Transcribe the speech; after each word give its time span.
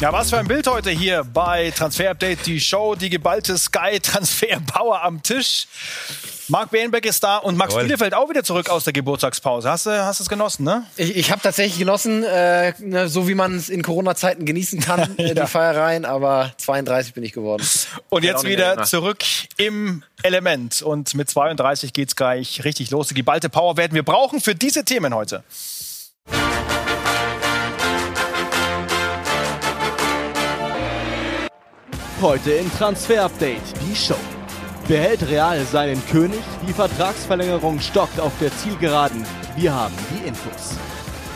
Ja, 0.00 0.12
was 0.12 0.30
für 0.30 0.38
ein 0.38 0.46
Bild 0.46 0.64
heute 0.68 0.90
hier 0.90 1.24
bei 1.24 1.72
Transfer 1.72 2.10
Update, 2.10 2.46
die 2.46 2.60
Show, 2.60 2.94
die 2.94 3.10
geballte 3.10 3.58
Sky 3.58 3.98
Transfer 4.02 4.60
Power 4.64 5.02
am 5.02 5.24
Tisch. 5.24 5.66
Marc 6.46 6.70
Behenbeck 6.70 7.04
ist 7.04 7.24
da 7.24 7.38
und 7.38 7.56
Max 7.56 7.72
Jawohl. 7.72 7.86
Bielefeld 7.86 8.14
auch 8.14 8.30
wieder 8.30 8.44
zurück 8.44 8.70
aus 8.70 8.84
der 8.84 8.92
Geburtstagspause. 8.92 9.68
Hast 9.68 9.86
du 9.86 9.90
hast 9.90 10.20
es 10.20 10.28
genossen, 10.28 10.62
ne? 10.62 10.86
Ich, 10.96 11.16
ich 11.16 11.30
habe 11.32 11.42
tatsächlich 11.42 11.80
genossen, 11.80 12.22
äh, 12.22 12.74
ne, 12.78 13.08
so 13.08 13.26
wie 13.26 13.34
man 13.34 13.56
es 13.56 13.68
in 13.68 13.82
Corona-Zeiten 13.82 14.46
genießen 14.46 14.78
kann, 14.78 15.14
ja. 15.18 15.34
die 15.34 15.46
Feiereien, 15.50 16.04
aber 16.04 16.52
32 16.58 17.14
bin 17.14 17.24
ich 17.24 17.32
geworden. 17.32 17.66
Und 18.08 18.22
jetzt 18.22 18.44
wieder 18.44 18.84
zurück 18.84 19.24
im 19.56 20.04
Element. 20.22 20.80
Und 20.80 21.12
mit 21.16 21.28
32 21.28 21.92
geht's 21.92 22.14
gleich 22.14 22.64
richtig 22.64 22.90
los. 22.92 23.08
Die 23.08 23.14
geballte 23.14 23.48
Power 23.48 23.76
werden 23.76 23.94
wir 23.94 24.04
brauchen 24.04 24.40
für 24.40 24.54
diese 24.54 24.84
Themen 24.84 25.12
heute. 25.12 25.42
Heute 32.20 32.50
in 32.50 32.68
Transfer 32.72 33.26
Update 33.26 33.62
die 33.80 33.94
Show. 33.94 34.16
Behält 34.88 35.28
Real 35.28 35.60
seinen 35.64 36.04
König? 36.06 36.40
Die 36.66 36.72
Vertragsverlängerung 36.72 37.78
stockt 37.78 38.18
auf 38.18 38.32
der 38.40 38.50
Zielgeraden. 38.56 39.24
Wir 39.54 39.72
haben 39.72 39.94
die 40.10 40.26
Infos. 40.26 40.76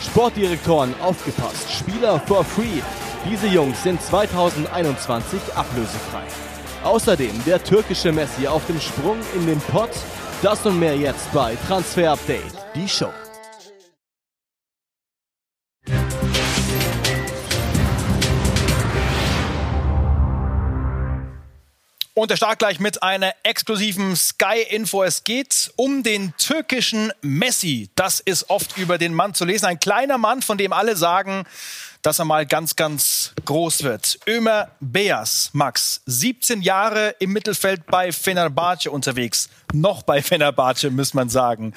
Sportdirektoren 0.05 0.93
aufgepasst. 1.01 1.71
Spieler 1.71 2.19
for 2.27 2.43
free. 2.43 2.83
Diese 3.31 3.47
Jungs 3.47 3.81
sind 3.85 4.03
2021 4.03 5.39
ablösefrei. 5.55 6.25
Außerdem 6.83 7.45
der 7.47 7.63
türkische 7.63 8.11
Messi 8.11 8.49
auf 8.49 8.67
dem 8.67 8.81
Sprung 8.81 9.19
in 9.37 9.47
den 9.47 9.61
Pott. 9.61 9.93
Das 10.43 10.67
und 10.67 10.81
mehr 10.81 10.97
jetzt 10.97 11.33
bei 11.33 11.57
Transfer 11.69 12.11
Update, 12.11 12.55
die 12.75 12.89
Show. 12.89 13.22
Und 22.15 22.31
der 22.31 22.37
Start 22.37 22.59
gleich 22.59 22.79
mit 22.79 23.03
einer 23.03 23.33
exklusiven 23.43 24.15
Sky-Info. 24.15 25.03
Es 25.03 25.25
geht 25.25 25.73
um 25.77 26.03
den 26.03 26.35
türkischen 26.37 27.11
Messi. 27.23 27.89
Das 27.95 28.21
ist 28.21 28.51
oft 28.51 28.77
über 28.77 28.99
den 28.99 29.15
Mann 29.15 29.33
zu 29.33 29.47
lesen. 29.47 29.65
Ein 29.65 29.81
kleiner 29.81 30.19
Mann, 30.19 30.43
von 30.43 30.59
dem 30.59 30.75
alle 30.75 30.95
sagen, 30.95 31.45
dass 32.03 32.19
er 32.19 32.27
mal 32.27 32.45
ganz, 32.45 32.77
ganz 32.77 33.33
groß 33.47 33.85
wird. 33.85 34.19
Ömer 34.27 34.69
Beas, 34.81 35.49
Max, 35.55 36.03
17 36.05 36.61
Jahre 36.61 37.15
im 37.19 37.33
Mittelfeld 37.33 37.87
bei 37.87 38.13
Fenerbahce 38.13 38.91
unterwegs. 38.91 39.49
Noch 39.73 40.03
bei 40.03 40.21
Fenerbahce, 40.21 40.91
muss 40.91 41.15
man 41.15 41.31
sagen 41.31 41.73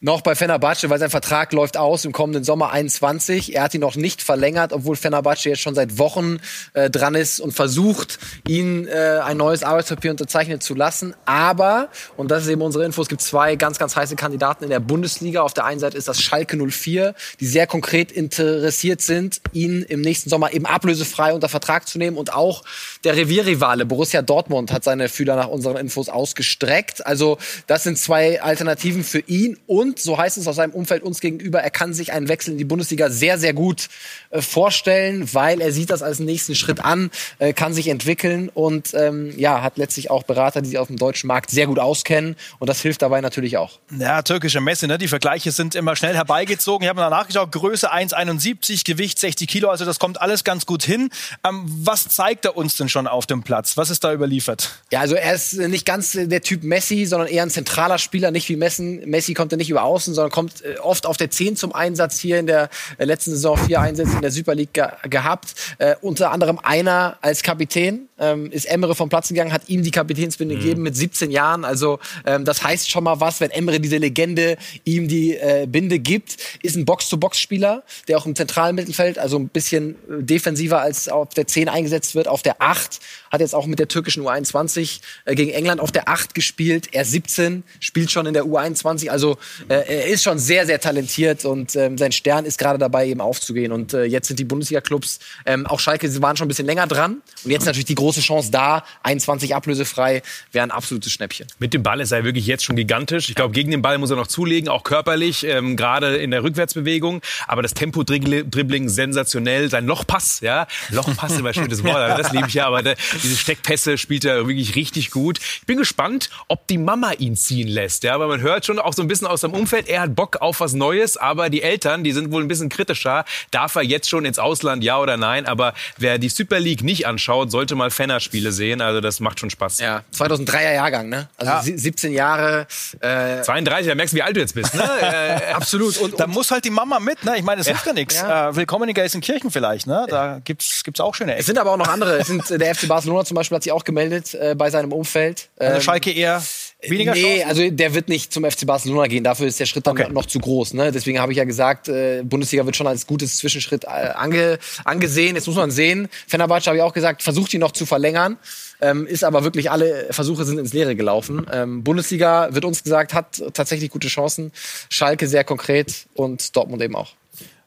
noch 0.00 0.20
bei 0.20 0.36
Fenerbahce, 0.36 0.90
weil 0.90 1.00
sein 1.00 1.10
Vertrag 1.10 1.52
läuft 1.52 1.76
aus 1.76 2.04
im 2.04 2.12
kommenden 2.12 2.44
Sommer 2.44 2.70
21. 2.70 3.56
Er 3.56 3.64
hat 3.64 3.74
ihn 3.74 3.80
noch 3.80 3.96
nicht 3.96 4.22
verlängert, 4.22 4.72
obwohl 4.72 4.94
Fenerbahce 4.94 5.48
jetzt 5.48 5.60
schon 5.60 5.74
seit 5.74 5.98
Wochen 5.98 6.38
äh, 6.74 6.88
dran 6.88 7.16
ist 7.16 7.40
und 7.40 7.50
versucht, 7.50 8.20
ihn 8.46 8.86
äh, 8.86 9.20
ein 9.24 9.36
neues 9.36 9.64
Arbeitspapier 9.64 10.12
unterzeichnen 10.12 10.60
zu 10.60 10.76
lassen. 10.76 11.16
Aber, 11.24 11.88
und 12.16 12.30
das 12.30 12.44
ist 12.44 12.48
eben 12.48 12.62
unsere 12.62 12.84
Info, 12.84 13.02
es 13.02 13.08
gibt 13.08 13.22
zwei 13.22 13.56
ganz, 13.56 13.80
ganz 13.80 13.96
heiße 13.96 14.14
Kandidaten 14.14 14.62
in 14.62 14.70
der 14.70 14.78
Bundesliga. 14.78 15.42
Auf 15.42 15.52
der 15.52 15.64
einen 15.64 15.80
Seite 15.80 15.98
ist 15.98 16.06
das 16.06 16.22
Schalke 16.22 16.56
04, 16.56 17.16
die 17.40 17.46
sehr 17.46 17.66
konkret 17.66 18.12
interessiert 18.12 19.00
sind, 19.00 19.40
ihn 19.52 19.82
im 19.82 20.00
nächsten 20.00 20.30
Sommer 20.30 20.52
eben 20.52 20.66
ablösefrei 20.66 21.32
unter 21.32 21.48
Vertrag 21.48 21.88
zu 21.88 21.98
nehmen. 21.98 22.16
Und 22.16 22.32
auch 22.32 22.62
der 23.02 23.16
Revierrivale 23.16 23.84
Borussia 23.84 24.22
Dortmund 24.22 24.70
hat 24.70 24.84
seine 24.84 25.08
Fühler 25.08 25.34
nach 25.34 25.48
unseren 25.48 25.76
Infos 25.76 26.08
ausgestreckt. 26.08 27.04
Also 27.04 27.38
das 27.66 27.82
sind 27.82 27.98
zwei 27.98 28.40
Alternativen 28.40 29.02
für 29.02 29.20
ihn 29.20 29.58
und 29.66 29.87
und, 29.88 29.98
so 29.98 30.18
heißt 30.18 30.36
es 30.36 30.46
aus 30.46 30.56
seinem 30.56 30.72
Umfeld 30.72 31.02
uns 31.02 31.20
gegenüber, 31.20 31.60
er 31.60 31.70
kann 31.70 31.94
sich 31.94 32.12
einen 32.12 32.28
Wechsel 32.28 32.52
in 32.52 32.58
die 32.58 32.64
Bundesliga 32.64 33.10
sehr, 33.10 33.38
sehr 33.38 33.54
gut 33.54 33.88
äh, 34.30 34.42
vorstellen, 34.42 35.32
weil 35.32 35.60
er 35.60 35.72
sieht 35.72 35.90
das 35.90 36.02
als 36.02 36.18
nächsten 36.18 36.54
Schritt 36.54 36.84
an, 36.84 37.10
äh, 37.38 37.52
kann 37.52 37.72
sich 37.72 37.88
entwickeln 37.88 38.50
und 38.52 38.92
ähm, 38.94 39.32
ja, 39.38 39.62
hat 39.62 39.78
letztlich 39.78 40.10
auch 40.10 40.22
Berater, 40.24 40.60
die 40.60 40.68
sich 40.68 40.78
auf 40.78 40.88
dem 40.88 40.96
deutschen 40.96 41.28
Markt 41.28 41.50
sehr 41.50 41.66
gut 41.66 41.78
auskennen 41.78 42.36
und 42.58 42.68
das 42.68 42.80
hilft 42.82 43.02
dabei 43.02 43.20
natürlich 43.20 43.56
auch. 43.56 43.78
Ja, 43.98 44.22
türkische 44.22 44.60
Messe, 44.60 44.86
ne? 44.86 44.98
die 44.98 45.08
Vergleiche 45.08 45.52
sind 45.52 45.74
immer 45.74 45.96
schnell 45.96 46.14
herbeigezogen. 46.14 46.84
Ich 46.84 46.88
habe 46.88 47.00
mal 47.00 47.10
nachgeschaut, 47.10 47.52
Größe 47.52 47.92
1,71, 47.92 48.84
Gewicht 48.84 49.18
60 49.18 49.48
Kilo, 49.48 49.70
also 49.70 49.84
das 49.84 49.98
kommt 49.98 50.20
alles 50.20 50.44
ganz 50.44 50.66
gut 50.66 50.82
hin. 50.82 51.10
Ähm, 51.44 51.64
was 51.66 52.08
zeigt 52.08 52.44
er 52.44 52.56
uns 52.56 52.76
denn 52.76 52.88
schon 52.88 53.06
auf 53.06 53.26
dem 53.26 53.42
Platz? 53.42 53.76
Was 53.76 53.90
ist 53.90 54.04
da 54.04 54.12
überliefert? 54.12 54.82
Ja, 54.90 55.00
also 55.00 55.14
er 55.14 55.34
ist 55.34 55.54
nicht 55.54 55.86
ganz 55.86 56.12
der 56.12 56.42
Typ 56.42 56.62
Messi, 56.62 57.06
sondern 57.06 57.28
eher 57.28 57.42
ein 57.42 57.50
zentraler 57.50 57.98
Spieler, 57.98 58.30
nicht 58.30 58.48
wie 58.48 58.56
Messi. 58.56 59.02
Messi 59.06 59.34
kommt 59.34 59.52
er 59.52 59.58
nicht 59.58 59.70
über 59.70 59.77
außen, 59.82 60.14
sondern 60.14 60.30
kommt 60.30 60.64
äh, 60.64 60.78
oft 60.78 61.06
auf 61.06 61.16
der 61.16 61.30
10 61.30 61.56
zum 61.56 61.74
Einsatz. 61.74 62.18
Hier 62.18 62.38
in 62.38 62.46
der 62.46 62.68
äh, 62.98 63.04
letzten 63.04 63.32
Saison 63.32 63.56
vier 63.56 63.80
Einsätze 63.80 64.12
in 64.12 64.22
der 64.22 64.30
Super 64.30 64.54
League 64.54 64.74
ge 64.74 64.86
gehabt. 65.08 65.54
Äh, 65.78 65.96
unter 66.00 66.30
anderem 66.30 66.58
einer 66.62 67.18
als 67.20 67.42
Kapitän. 67.42 68.08
Ähm, 68.20 68.50
ist 68.50 68.64
Emre 68.64 68.96
vom 68.96 69.08
Platz 69.08 69.28
gegangen, 69.28 69.52
hat 69.52 69.68
ihm 69.68 69.84
die 69.84 69.92
Kapitänsbinde 69.92 70.56
mhm. 70.56 70.60
gegeben 70.60 70.82
mit 70.82 70.96
17 70.96 71.30
Jahren. 71.30 71.64
Also 71.64 72.00
ähm, 72.26 72.44
das 72.44 72.64
heißt 72.64 72.90
schon 72.90 73.04
mal 73.04 73.20
was, 73.20 73.40
wenn 73.40 73.50
Emre 73.50 73.78
diese 73.78 73.98
Legende 73.98 74.56
ihm 74.84 75.06
die 75.06 75.36
äh, 75.36 75.66
Binde 75.68 76.00
gibt. 76.00 76.36
Ist 76.62 76.76
ein 76.76 76.84
Box-to-Box-Spieler, 76.84 77.84
der 78.08 78.18
auch 78.18 78.26
im 78.26 78.34
zentralen 78.34 78.74
Mittelfeld, 78.74 79.18
also 79.18 79.38
ein 79.38 79.48
bisschen 79.48 79.94
äh, 80.10 80.22
defensiver 80.22 80.80
als 80.80 81.08
auf 81.08 81.28
der 81.30 81.46
10 81.46 81.68
eingesetzt 81.68 82.14
wird. 82.14 82.26
Auf 82.26 82.42
der 82.42 82.60
8 82.60 83.00
hat 83.30 83.40
jetzt 83.40 83.54
auch 83.54 83.66
mit 83.66 83.78
der 83.78 83.88
türkischen 83.88 84.24
U21 84.24 85.00
äh, 85.24 85.34
gegen 85.34 85.50
England 85.50 85.80
auf 85.80 85.92
der 85.92 86.08
8 86.08 86.34
gespielt. 86.34 86.88
Er 86.92 87.04
17, 87.04 87.62
spielt 87.80 88.10
schon 88.10 88.26
in 88.26 88.34
der 88.34 88.44
U21. 88.44 89.10
Also 89.10 89.38
er 89.74 90.06
ist 90.06 90.22
schon 90.22 90.38
sehr, 90.38 90.66
sehr 90.66 90.80
talentiert 90.80 91.44
und 91.44 91.76
ähm, 91.76 91.98
sein 91.98 92.12
Stern 92.12 92.44
ist 92.44 92.58
gerade 92.58 92.78
dabei, 92.78 93.06
eben 93.06 93.20
aufzugehen. 93.20 93.72
Und 93.72 93.92
äh, 93.92 94.04
jetzt 94.04 94.28
sind 94.28 94.38
die 94.38 94.44
Bundesliga-Clubs, 94.44 95.18
ähm, 95.46 95.66
auch 95.66 95.80
Schalke, 95.80 96.08
sie 96.08 96.22
waren 96.22 96.36
schon 96.36 96.46
ein 96.46 96.48
bisschen 96.48 96.66
länger 96.66 96.86
dran. 96.86 97.22
Und 97.44 97.50
jetzt 97.50 97.66
natürlich 97.66 97.84
die 97.86 97.94
große 97.94 98.20
Chance 98.20 98.50
da, 98.50 98.84
21 99.02 99.54
ablösefrei, 99.54 100.22
wäre 100.52 100.62
ein 100.62 100.70
absolutes 100.70 101.12
Schnäppchen. 101.12 101.46
Mit 101.58 101.74
dem 101.74 101.82
Ball 101.82 102.00
ist 102.00 102.12
er 102.12 102.24
wirklich 102.24 102.46
jetzt 102.46 102.64
schon 102.64 102.76
gigantisch. 102.76 103.28
Ich 103.28 103.34
glaube, 103.34 103.52
gegen 103.52 103.70
den 103.70 103.82
Ball 103.82 103.98
muss 103.98 104.10
er 104.10 104.16
noch 104.16 104.26
zulegen, 104.26 104.68
auch 104.68 104.84
körperlich, 104.84 105.44
ähm, 105.44 105.76
gerade 105.76 106.16
in 106.16 106.30
der 106.30 106.42
Rückwärtsbewegung. 106.42 107.20
Aber 107.46 107.62
das 107.62 107.74
Tempo-Dribbling 107.74 108.88
sensationell. 108.88 109.68
Sein 109.70 109.86
Lochpass, 109.86 110.40
ja, 110.40 110.66
Lochpass 110.90 111.32
ist 111.32 111.40
immer 111.40 111.48
ein 111.48 111.54
schönes 111.54 111.84
Wort, 111.84 112.18
das 112.18 112.32
liebe 112.32 112.48
ich 112.48 112.54
ja. 112.54 112.66
Aber 112.66 112.82
der, 112.82 112.96
diese 113.22 113.36
Steckpässe 113.36 113.98
spielt 113.98 114.24
er 114.24 114.46
wirklich 114.46 114.76
richtig 114.76 115.10
gut. 115.10 115.38
Ich 115.38 115.66
bin 115.66 115.76
gespannt, 115.76 116.30
ob 116.48 116.66
die 116.66 116.78
Mama 116.78 117.12
ihn 117.12 117.36
ziehen 117.36 117.68
lässt, 117.68 118.04
ja, 118.04 118.18
weil 118.18 118.28
man 118.28 118.40
hört 118.40 118.66
schon 118.66 118.78
auch 118.78 118.92
so 118.92 119.02
ein 119.02 119.08
bisschen 119.08 119.26
aus 119.26 119.42
seinem 119.42 119.57
Umfeld, 119.58 119.88
er 119.88 120.02
hat 120.02 120.14
Bock 120.14 120.36
auf 120.40 120.60
was 120.60 120.72
Neues, 120.72 121.16
aber 121.16 121.50
die 121.50 121.62
Eltern, 121.62 122.04
die 122.04 122.12
sind 122.12 122.32
wohl 122.32 122.42
ein 122.42 122.48
bisschen 122.48 122.68
kritischer. 122.68 123.24
Darf 123.50 123.74
er 123.74 123.82
jetzt 123.82 124.08
schon 124.08 124.24
ins 124.24 124.38
Ausland, 124.38 124.84
ja 124.84 124.98
oder 124.98 125.16
nein? 125.16 125.46
Aber 125.46 125.74
wer 125.96 126.18
die 126.18 126.28
Super 126.28 126.60
League 126.60 126.82
nicht 126.82 127.06
anschaut, 127.06 127.50
sollte 127.50 127.74
mal 127.74 127.90
Fenner-Spiele 127.90 128.52
sehen. 128.52 128.80
Also 128.80 129.00
das 129.00 129.20
macht 129.20 129.40
schon 129.40 129.50
Spaß. 129.50 129.80
Ja, 129.80 130.02
2003er 130.14 130.74
Jahrgang, 130.74 131.08
ne? 131.08 131.28
Also 131.36 131.70
ja. 131.70 131.78
17 131.78 132.12
Jahre. 132.12 132.66
Äh 133.00 133.42
32, 133.42 133.88
da 133.88 133.94
merkst 133.94 134.12
du, 134.12 134.16
wie 134.16 134.22
alt 134.22 134.36
du 134.36 134.40
jetzt 134.40 134.54
bist, 134.54 134.74
ne? 134.74 134.88
äh, 135.02 135.52
absolut. 135.52 135.96
Und, 135.98 136.12
und, 136.12 136.20
da 136.20 136.26
muss 136.26 136.50
halt 136.50 136.64
die 136.64 136.70
Mama 136.70 137.00
mit, 137.00 137.24
ne? 137.24 137.36
Ich 137.36 137.42
meine, 137.42 137.60
es 137.60 137.66
ja. 137.66 137.72
hilft 137.72 137.86
ja 137.86 137.92
nichts. 137.92 138.14
Ja. 138.16 138.50
Äh, 138.50 138.56
willkommen 138.56 138.88
in 138.88 138.94
Gelsenkirchen 138.94 139.50
vielleicht, 139.50 139.86
ne? 139.86 140.06
Da 140.08 140.40
gibt's, 140.44 140.84
gibt's 140.84 141.00
auch 141.00 141.14
schöne 141.14 141.32
Ecken. 141.32 141.40
Es 141.40 141.46
sind 141.46 141.58
aber 141.58 141.72
auch 141.72 141.76
noch 141.76 141.88
andere. 141.88 142.18
Es 142.18 142.28
sind, 142.28 142.50
äh, 142.50 142.58
der 142.58 142.74
FC 142.74 142.88
Barcelona 142.88 143.24
zum 143.24 143.34
Beispiel 143.34 143.56
hat 143.56 143.62
sich 143.62 143.72
auch 143.72 143.84
gemeldet 143.84 144.34
äh, 144.34 144.54
bei 144.56 144.70
seinem 144.70 144.92
Umfeld. 144.92 145.48
Also 145.58 145.76
ähm, 145.76 145.80
Schalke 145.80 146.12
eher 146.12 146.42
Weniger 146.80 147.12
nee, 147.12 147.40
Chancen? 147.40 147.48
also 147.48 147.70
der 147.70 147.94
wird 147.94 148.08
nicht 148.08 148.32
zum 148.32 148.48
FC 148.48 148.64
Barcelona 148.64 149.08
gehen. 149.08 149.24
Dafür 149.24 149.48
ist 149.48 149.58
der 149.58 149.66
Schritt 149.66 149.86
dann 149.86 149.98
okay. 149.98 150.12
noch 150.12 150.26
zu 150.26 150.38
groß. 150.38 150.74
Ne? 150.74 150.92
Deswegen 150.92 151.18
habe 151.18 151.32
ich 151.32 151.38
ja 151.38 151.44
gesagt, 151.44 151.88
äh, 151.88 152.22
Bundesliga 152.22 152.64
wird 152.66 152.76
schon 152.76 152.86
als 152.86 153.06
gutes 153.06 153.38
Zwischenschritt 153.38 153.84
äh, 153.84 153.88
ange, 154.14 154.60
angesehen. 154.84 155.34
Jetzt 155.34 155.48
muss 155.48 155.56
man 155.56 155.72
sehen. 155.72 156.08
Fenerbahce 156.28 156.66
habe 156.66 156.76
ich 156.76 156.82
auch 156.82 156.92
gesagt, 156.92 157.24
versucht 157.24 157.52
ihn 157.52 157.60
noch 157.60 157.72
zu 157.72 157.84
verlängern. 157.84 158.38
Ähm, 158.80 159.08
ist 159.08 159.24
aber 159.24 159.42
wirklich 159.42 159.72
alle 159.72 160.06
Versuche 160.10 160.44
sind 160.44 160.58
ins 160.58 160.72
Leere 160.72 160.94
gelaufen. 160.94 161.46
Ähm, 161.52 161.82
Bundesliga 161.82 162.54
wird 162.54 162.64
uns 162.64 162.84
gesagt, 162.84 163.12
hat 163.12 163.42
tatsächlich 163.54 163.90
gute 163.90 164.06
Chancen. 164.06 164.52
Schalke 164.88 165.26
sehr 165.26 165.42
konkret 165.42 166.06
und 166.14 166.54
Dortmund 166.54 166.80
eben 166.82 166.94
auch 166.94 167.14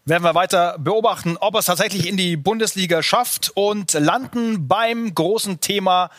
werden 0.03 0.23
wir 0.23 0.33
weiter 0.33 0.77
beobachten, 0.79 1.37
ob 1.39 1.55
es 1.55 1.65
tatsächlich 1.65 2.07
in 2.07 2.17
die 2.17 2.35
Bundesliga 2.35 3.03
schafft 3.03 3.51
und 3.53 3.93
landen 3.93 4.67
beim 4.67 5.13
großen 5.13 5.59
Thema 5.61 6.09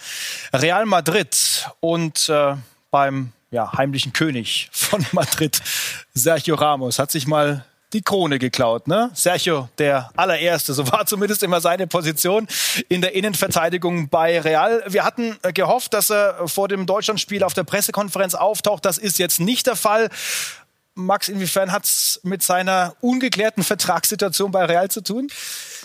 Real 0.53 0.87
Madrid 0.87 1.69
und 1.81 2.29
äh, 2.29 2.55
beim 2.93 3.33
ja, 3.51 3.73
heimlichen 3.77 4.13
König 4.13 4.69
von 4.71 5.05
Madrid, 5.13 5.61
Sergio 6.15 6.55
Ramos, 6.55 7.01
hat 7.01 7.11
sich 7.11 7.27
mal 7.27 7.65
die 7.93 8.03
Krone 8.03 8.39
geklaut, 8.39 8.89
ne? 8.89 9.11
Sergio, 9.13 9.69
der 9.77 10.11
allererste, 10.17 10.73
so 10.73 10.91
war 10.91 11.05
zumindest 11.05 11.43
immer 11.43 11.61
seine 11.61 11.87
Position 11.87 12.47
in 12.89 13.01
der 13.01 13.15
Innenverteidigung 13.15 14.09
bei 14.09 14.41
Real. 14.41 14.83
Wir 14.87 15.05
hatten 15.05 15.37
gehofft, 15.53 15.93
dass 15.93 16.11
er 16.11 16.49
vor 16.49 16.69
dem 16.69 16.87
Deutschlandspiel 16.87 17.43
auf 17.43 17.53
der 17.53 17.65
Pressekonferenz 17.65 18.35
auftaucht. 18.35 18.85
Das 18.85 18.97
ist 18.97 19.19
jetzt 19.19 19.41
nicht 19.41 19.67
der 19.67 19.77
Fall. 19.77 20.09
Max, 20.95 21.29
inwiefern 21.29 21.73
hat 21.73 21.85
es 21.85 22.21
mit 22.23 22.43
seiner 22.43 22.95
ungeklärten 23.01 23.63
Vertragssituation 23.63 24.53
bei 24.53 24.65
Real 24.65 24.91
zu 24.91 25.03
tun? 25.03 25.29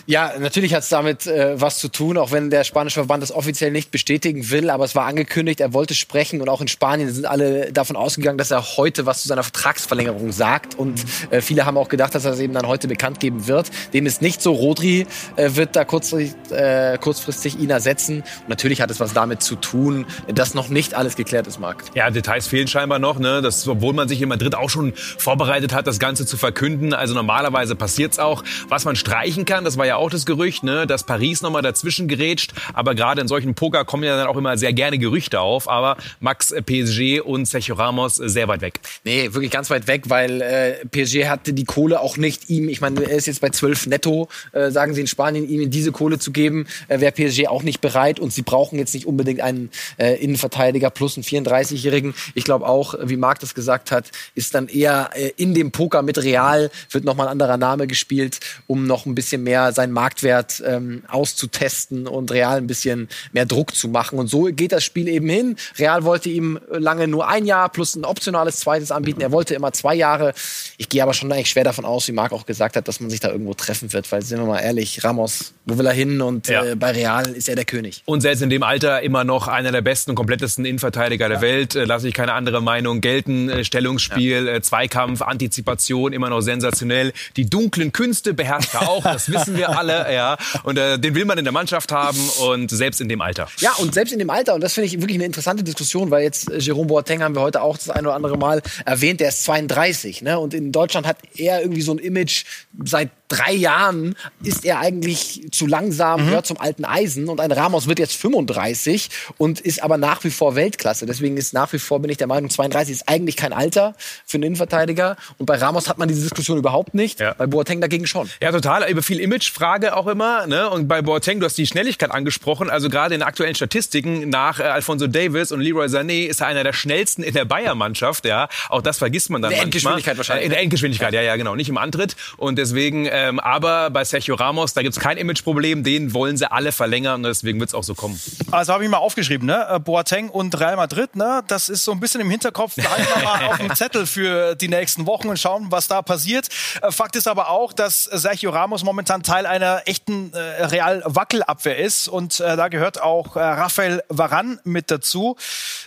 Ja, 0.06 0.32
natürlich 0.38 0.74
hat 0.74 0.82
es 0.82 0.88
damit 0.88 1.26
äh, 1.26 1.60
was 1.60 1.78
zu 1.78 1.88
tun, 1.88 2.16
auch 2.16 2.32
wenn 2.32 2.50
der 2.50 2.64
spanische 2.64 3.00
Verband 3.00 3.22
das 3.22 3.32
offiziell 3.32 3.70
nicht 3.70 3.90
bestätigen 3.90 4.50
will. 4.50 4.70
Aber 4.70 4.84
es 4.84 4.94
war 4.94 5.06
angekündigt, 5.06 5.60
er 5.60 5.72
wollte 5.72 5.94
sprechen 5.94 6.40
und 6.40 6.48
auch 6.48 6.60
in 6.60 6.68
Spanien 6.68 7.12
sind 7.12 7.26
alle 7.26 7.72
davon 7.72 7.96
ausgegangen, 7.96 8.38
dass 8.38 8.50
er 8.50 8.76
heute 8.76 9.06
was 9.06 9.22
zu 9.22 9.28
seiner 9.28 9.42
Vertragsverlängerung 9.42 10.32
sagt. 10.32 10.74
Und 10.74 11.04
äh, 11.30 11.40
viele 11.40 11.66
haben 11.66 11.76
auch 11.76 11.88
gedacht, 11.88 12.14
dass 12.14 12.24
er 12.24 12.32
das 12.32 12.40
eben 12.40 12.54
dann 12.54 12.66
heute 12.66 12.88
bekannt 12.88 13.20
geben 13.20 13.46
wird. 13.46 13.70
Dem 13.92 14.06
ist 14.06 14.22
nicht 14.22 14.42
so. 14.42 14.52
Rodri 14.52 15.06
äh, 15.36 15.50
wird 15.54 15.76
da 15.76 15.84
kurzfristig, 15.84 16.34
äh, 16.50 16.98
kurzfristig 16.98 17.58
ihn 17.58 17.70
ersetzen. 17.70 18.20
Und 18.20 18.48
natürlich 18.48 18.80
hat 18.80 18.90
es 18.90 19.00
was 19.00 19.12
damit 19.12 19.42
zu 19.42 19.56
tun, 19.56 20.06
dass 20.32 20.54
noch 20.54 20.68
nicht 20.68 20.94
alles 20.94 21.16
geklärt 21.16 21.46
ist, 21.46 21.58
Marc. 21.58 21.84
Ja, 21.94 22.10
Details 22.10 22.46
fehlen 22.46 22.68
scheinbar 22.68 22.98
noch. 22.98 23.18
Ne? 23.18 23.42
Das, 23.42 23.66
obwohl 23.66 23.92
man 23.92 24.08
sich 24.08 24.22
in 24.22 24.28
Madrid 24.28 24.54
auch 24.54 24.70
schon 24.70 24.92
vorbereitet 24.94 25.72
hat, 25.74 25.86
das 25.86 25.98
Ganze 25.98 26.26
zu 26.26 26.36
verkünden. 26.36 26.94
Also 26.94 27.14
normalerweise 27.14 27.74
passiert's 27.74 28.18
auch. 28.18 28.44
Was 28.68 28.84
man 28.84 28.96
streichen 28.96 29.44
kann, 29.44 29.64
das 29.64 29.76
war 29.76 29.86
ja 29.88 29.96
auch 29.96 30.10
das 30.10 30.26
Gerücht, 30.26 30.62
ne, 30.62 30.86
dass 30.86 31.04
Paris 31.04 31.42
nochmal 31.42 31.62
dazwischen 31.62 32.08
gerätscht. 32.08 32.52
Aber 32.74 32.94
gerade 32.94 33.20
in 33.20 33.28
solchen 33.28 33.54
Poker 33.54 33.84
kommen 33.84 34.04
ja 34.04 34.16
dann 34.16 34.26
auch 34.26 34.36
immer 34.36 34.56
sehr 34.56 34.72
gerne 34.72 34.98
Gerüchte 34.98 35.40
auf. 35.40 35.68
Aber 35.68 35.96
Max 36.20 36.50
äh, 36.50 36.62
PSG 36.62 37.20
und 37.20 37.46
Sergio 37.46 37.74
Ramos 37.74 38.20
äh, 38.20 38.28
sehr 38.28 38.48
weit 38.48 38.60
weg. 38.60 38.80
Nee, 39.04 39.32
wirklich 39.32 39.50
ganz 39.50 39.70
weit 39.70 39.86
weg, 39.86 40.04
weil 40.08 40.40
äh, 40.40 40.86
PSG 40.86 41.28
hatte 41.28 41.52
die 41.52 41.64
Kohle 41.64 42.00
auch 42.00 42.16
nicht 42.16 42.48
ihm. 42.50 42.68
Ich 42.68 42.80
meine, 42.80 43.02
er 43.02 43.16
ist 43.16 43.26
jetzt 43.26 43.40
bei 43.40 43.50
12 43.50 43.88
netto, 43.88 44.28
äh, 44.52 44.70
sagen 44.70 44.94
sie 44.94 45.00
in 45.00 45.06
Spanien, 45.06 45.48
ihm 45.48 45.70
diese 45.70 45.92
Kohle 45.92 46.18
zu 46.18 46.30
geben, 46.30 46.66
äh, 46.88 47.00
wäre 47.00 47.12
PSG 47.12 47.48
auch 47.48 47.62
nicht 47.62 47.80
bereit. 47.80 48.20
Und 48.20 48.32
sie 48.32 48.42
brauchen 48.42 48.78
jetzt 48.78 48.94
nicht 48.94 49.06
unbedingt 49.06 49.40
einen 49.40 49.70
äh, 49.96 50.14
Innenverteidiger 50.22 50.90
plus 50.90 51.16
einen 51.16 51.24
34-Jährigen. 51.24 52.14
Ich 52.34 52.44
glaube 52.44 52.66
auch, 52.66 52.94
wie 53.02 53.16
Marc 53.16 53.40
das 53.40 53.54
gesagt 53.54 53.90
hat, 53.90 54.10
ist 54.34 54.54
dann 54.54 54.68
eher 54.68 55.10
äh, 55.14 55.32
in 55.36 55.54
dem 55.54 55.72
Poker 55.72 56.02
mit 56.02 56.18
Real 56.18 56.70
wird 56.90 57.04
nochmal 57.04 57.26
ein 57.26 57.32
anderer 57.32 57.56
Name 57.56 57.86
gespielt, 57.86 58.40
um 58.66 58.86
noch 58.86 59.06
ein 59.06 59.14
bisschen 59.14 59.42
mehr 59.42 59.72
seinen 59.78 59.92
Marktwert 59.92 60.60
ähm, 60.66 61.04
auszutesten 61.06 62.08
und 62.08 62.32
Real 62.32 62.56
ein 62.56 62.66
bisschen 62.66 63.08
mehr 63.32 63.46
Druck 63.46 63.76
zu 63.76 63.86
machen. 63.86 64.18
Und 64.18 64.26
so 64.26 64.42
geht 64.44 64.72
das 64.72 64.82
Spiel 64.82 65.06
eben 65.06 65.28
hin. 65.28 65.56
Real 65.78 66.02
wollte 66.02 66.30
ihm 66.30 66.58
lange 66.68 67.06
nur 67.06 67.28
ein 67.28 67.46
Jahr 67.46 67.68
plus 67.68 67.94
ein 67.94 68.04
optionales 68.04 68.58
zweites 68.58 68.90
anbieten. 68.90 69.20
Er 69.20 69.30
wollte 69.30 69.54
immer 69.54 69.72
zwei 69.72 69.94
Jahre. 69.94 70.34
Ich 70.78 70.88
gehe 70.88 71.00
aber 71.00 71.14
schon 71.14 71.30
eigentlich 71.30 71.50
schwer 71.50 71.62
davon 71.62 71.84
aus, 71.84 72.08
wie 72.08 72.12
Marc 72.12 72.32
auch 72.32 72.44
gesagt 72.44 72.74
hat, 72.74 72.88
dass 72.88 72.98
man 72.98 73.08
sich 73.08 73.20
da 73.20 73.30
irgendwo 73.30 73.54
treffen 73.54 73.92
wird, 73.92 74.10
weil 74.10 74.22
sind 74.22 74.40
wir 74.40 74.46
mal 74.46 74.58
ehrlich, 74.58 75.04
Ramos, 75.04 75.54
wo 75.64 75.78
will 75.78 75.86
er 75.86 75.92
hin? 75.92 76.20
Und 76.20 76.48
ja. 76.48 76.64
äh, 76.64 76.74
bei 76.74 76.90
Real 76.90 77.28
ist 77.28 77.48
er 77.48 77.54
der 77.54 77.64
König. 77.64 78.02
Und 78.04 78.20
selbst 78.22 78.42
in 78.42 78.50
dem 78.50 78.64
Alter 78.64 79.02
immer 79.02 79.22
noch 79.22 79.46
einer 79.46 79.70
der 79.70 79.82
besten 79.82 80.10
und 80.10 80.16
komplettesten 80.16 80.64
Innenverteidiger 80.64 81.28
der 81.28 81.40
Welt. 81.40 81.76
Äh, 81.76 81.84
lasse 81.84 82.08
ich 82.08 82.14
keine 82.14 82.32
andere 82.32 82.60
Meinung 82.60 83.00
gelten. 83.00 83.48
Äh, 83.48 83.62
Stellungsspiel, 83.62 84.46
ja. 84.46 84.54
äh, 84.54 84.60
Zweikampf, 84.60 85.22
Antizipation, 85.22 86.12
immer 86.12 86.30
noch 86.30 86.40
sensationell. 86.40 87.12
Die 87.36 87.48
dunklen 87.48 87.92
Künste 87.92 88.34
beherrscht 88.34 88.74
er 88.74 88.88
auch, 88.88 89.04
das 89.04 89.30
wissen 89.30 89.56
wir 89.56 89.67
alle. 89.68 90.12
Ja. 90.12 90.36
Und 90.62 90.78
äh, 90.78 90.98
den 90.98 91.14
will 91.14 91.24
man 91.24 91.38
in 91.38 91.44
der 91.44 91.52
Mannschaft 91.52 91.92
haben 91.92 92.18
und 92.40 92.70
selbst 92.70 93.00
in 93.00 93.08
dem 93.08 93.20
Alter. 93.20 93.48
Ja, 93.58 93.74
und 93.74 93.94
selbst 93.94 94.12
in 94.12 94.18
dem 94.18 94.30
Alter, 94.30 94.54
und 94.54 94.60
das 94.62 94.74
finde 94.74 94.86
ich 94.86 95.00
wirklich 95.00 95.16
eine 95.16 95.24
interessante 95.24 95.62
Diskussion, 95.64 96.10
weil 96.10 96.22
jetzt 96.22 96.50
äh, 96.50 96.58
Jerome 96.58 96.86
Boateng 96.86 97.22
haben 97.22 97.34
wir 97.34 97.42
heute 97.42 97.62
auch 97.62 97.76
das 97.76 97.90
ein 97.90 98.06
oder 98.06 98.14
andere 98.14 98.36
Mal 98.36 98.62
erwähnt, 98.84 99.20
der 99.20 99.28
ist 99.28 99.44
32. 99.44 100.22
Ne? 100.22 100.38
Und 100.38 100.54
in 100.54 100.72
Deutschland 100.72 101.06
hat 101.06 101.18
er 101.36 101.60
irgendwie 101.60 101.82
so 101.82 101.92
ein 101.92 101.98
Image 101.98 102.44
seit 102.84 103.10
drei 103.28 103.52
Jahren 103.52 104.16
ist 104.42 104.64
er 104.64 104.80
eigentlich 104.80 105.48
zu 105.52 105.66
langsam, 105.66 106.22
mhm. 106.22 106.26
gehört 106.28 106.46
zum 106.46 106.58
alten 106.58 106.84
Eisen. 106.84 107.28
Und 107.28 107.40
ein 107.40 107.52
Ramos 107.52 107.86
wird 107.86 107.98
jetzt 107.98 108.16
35 108.16 109.10
und 109.36 109.60
ist 109.60 109.82
aber 109.82 109.98
nach 109.98 110.24
wie 110.24 110.30
vor 110.30 110.54
Weltklasse. 110.54 111.06
Deswegen 111.06 111.36
ist 111.36 111.52
nach 111.52 111.72
wie 111.72 111.78
vor, 111.78 112.00
bin 112.00 112.10
ich 112.10 112.16
der 112.16 112.26
Meinung, 112.26 112.50
32 112.50 112.94
ist 112.94 113.08
eigentlich 113.08 113.36
kein 113.36 113.52
Alter 113.52 113.94
für 114.26 114.36
einen 114.36 114.44
Innenverteidiger. 114.44 115.16
Und 115.36 115.46
bei 115.46 115.56
Ramos 115.56 115.88
hat 115.88 115.98
man 115.98 116.08
diese 116.08 116.22
Diskussion 116.22 116.58
überhaupt 116.58 116.94
nicht. 116.94 117.20
Ja. 117.20 117.34
Bei 117.34 117.46
Boateng 117.46 117.80
dagegen 117.80 118.06
schon. 118.06 118.30
Ja, 118.42 118.50
total. 118.50 118.88
Über 118.90 119.02
viel 119.02 119.20
Imagefrage 119.20 119.96
auch 119.96 120.06
immer. 120.06 120.46
Ne? 120.46 120.68
Und 120.70 120.88
bei 120.88 121.02
Boateng, 121.02 121.40
du 121.40 121.46
hast 121.46 121.58
die 121.58 121.66
Schnelligkeit 121.66 122.10
angesprochen. 122.10 122.70
Also 122.70 122.88
gerade 122.88 123.14
in 123.14 123.22
aktuellen 123.22 123.54
Statistiken 123.54 124.28
nach 124.30 124.58
äh, 124.58 124.64
Alfonso 124.64 125.06
Davis 125.06 125.52
und 125.52 125.60
Leroy 125.60 125.86
Sané 125.86 126.26
ist 126.26 126.40
er 126.40 126.46
einer 126.46 126.64
der 126.64 126.72
schnellsten 126.72 127.22
in 127.22 127.34
der 127.34 127.44
Bayern-Mannschaft. 127.44 128.24
Ja, 128.24 128.48
auch 128.68 128.82
das 128.82 128.98
vergisst 128.98 129.30
man 129.30 129.42
dann 129.42 129.52
in 129.52 129.56
der 129.56 129.64
manchmal. 129.64 129.92
Endgeschwindigkeit 129.94 130.16
wahrscheinlich. 130.16 130.44
In 130.46 130.50
der 130.50 130.60
Endgeschwindigkeit, 130.60 131.12
ja, 131.12 131.22
ja, 131.22 131.36
genau. 131.36 131.54
Nicht 131.54 131.68
im 131.68 131.78
Antritt. 131.78 132.16
Und 132.36 132.56
deswegen 132.56 133.06
ähm, 133.18 133.40
aber 133.40 133.90
bei 133.90 134.04
Sergio 134.04 134.36
Ramos, 134.36 134.74
da 134.74 134.82
gibt 134.82 134.96
es 134.96 135.02
kein 135.02 135.16
Imageproblem. 135.16 135.82
Den 135.82 136.14
wollen 136.14 136.36
sie 136.36 136.50
alle 136.50 136.70
verlängern 136.70 137.16
und 137.16 137.22
deswegen 137.24 137.58
wird 137.58 137.70
es 137.70 137.74
auch 137.74 137.82
so 137.82 137.94
kommen. 137.94 138.20
Also 138.52 138.72
habe 138.72 138.84
ich 138.84 138.90
mal 138.90 138.98
aufgeschrieben, 138.98 139.46
ne? 139.46 139.66
Äh, 139.68 139.80
Boateng 139.80 140.28
und 140.28 140.58
Real 140.60 140.76
Madrid, 140.76 141.16
ne? 141.16 141.42
Das 141.48 141.68
ist 141.68 141.84
so 141.84 141.90
ein 141.90 141.98
bisschen 141.98 142.20
im 142.20 142.30
Hinterkopf. 142.30 142.74
Da 142.76 142.82
wir 142.82 143.24
mal 143.24 143.46
auf 143.46 143.58
dem 143.58 143.74
Zettel 143.74 144.06
für 144.06 144.54
die 144.54 144.68
nächsten 144.68 145.06
Wochen 145.06 145.28
und 145.28 145.38
schauen, 145.38 145.66
was 145.70 145.88
da 145.88 146.00
passiert. 146.02 146.48
Äh, 146.80 146.92
Fakt 146.92 147.16
ist 147.16 147.26
aber 147.26 147.50
auch, 147.50 147.72
dass 147.72 148.04
Sergio 148.04 148.50
Ramos 148.50 148.84
momentan 148.84 149.24
Teil 149.24 149.46
einer 149.46 149.82
echten 149.86 150.32
äh, 150.32 150.64
Real-Wackelabwehr 150.64 151.78
ist 151.78 152.06
und 152.06 152.38
äh, 152.38 152.56
da 152.56 152.68
gehört 152.68 153.02
auch 153.02 153.34
äh, 153.34 153.40
Rafael 153.40 154.04
Varan 154.08 154.60
mit 154.62 154.92
dazu. 154.92 155.36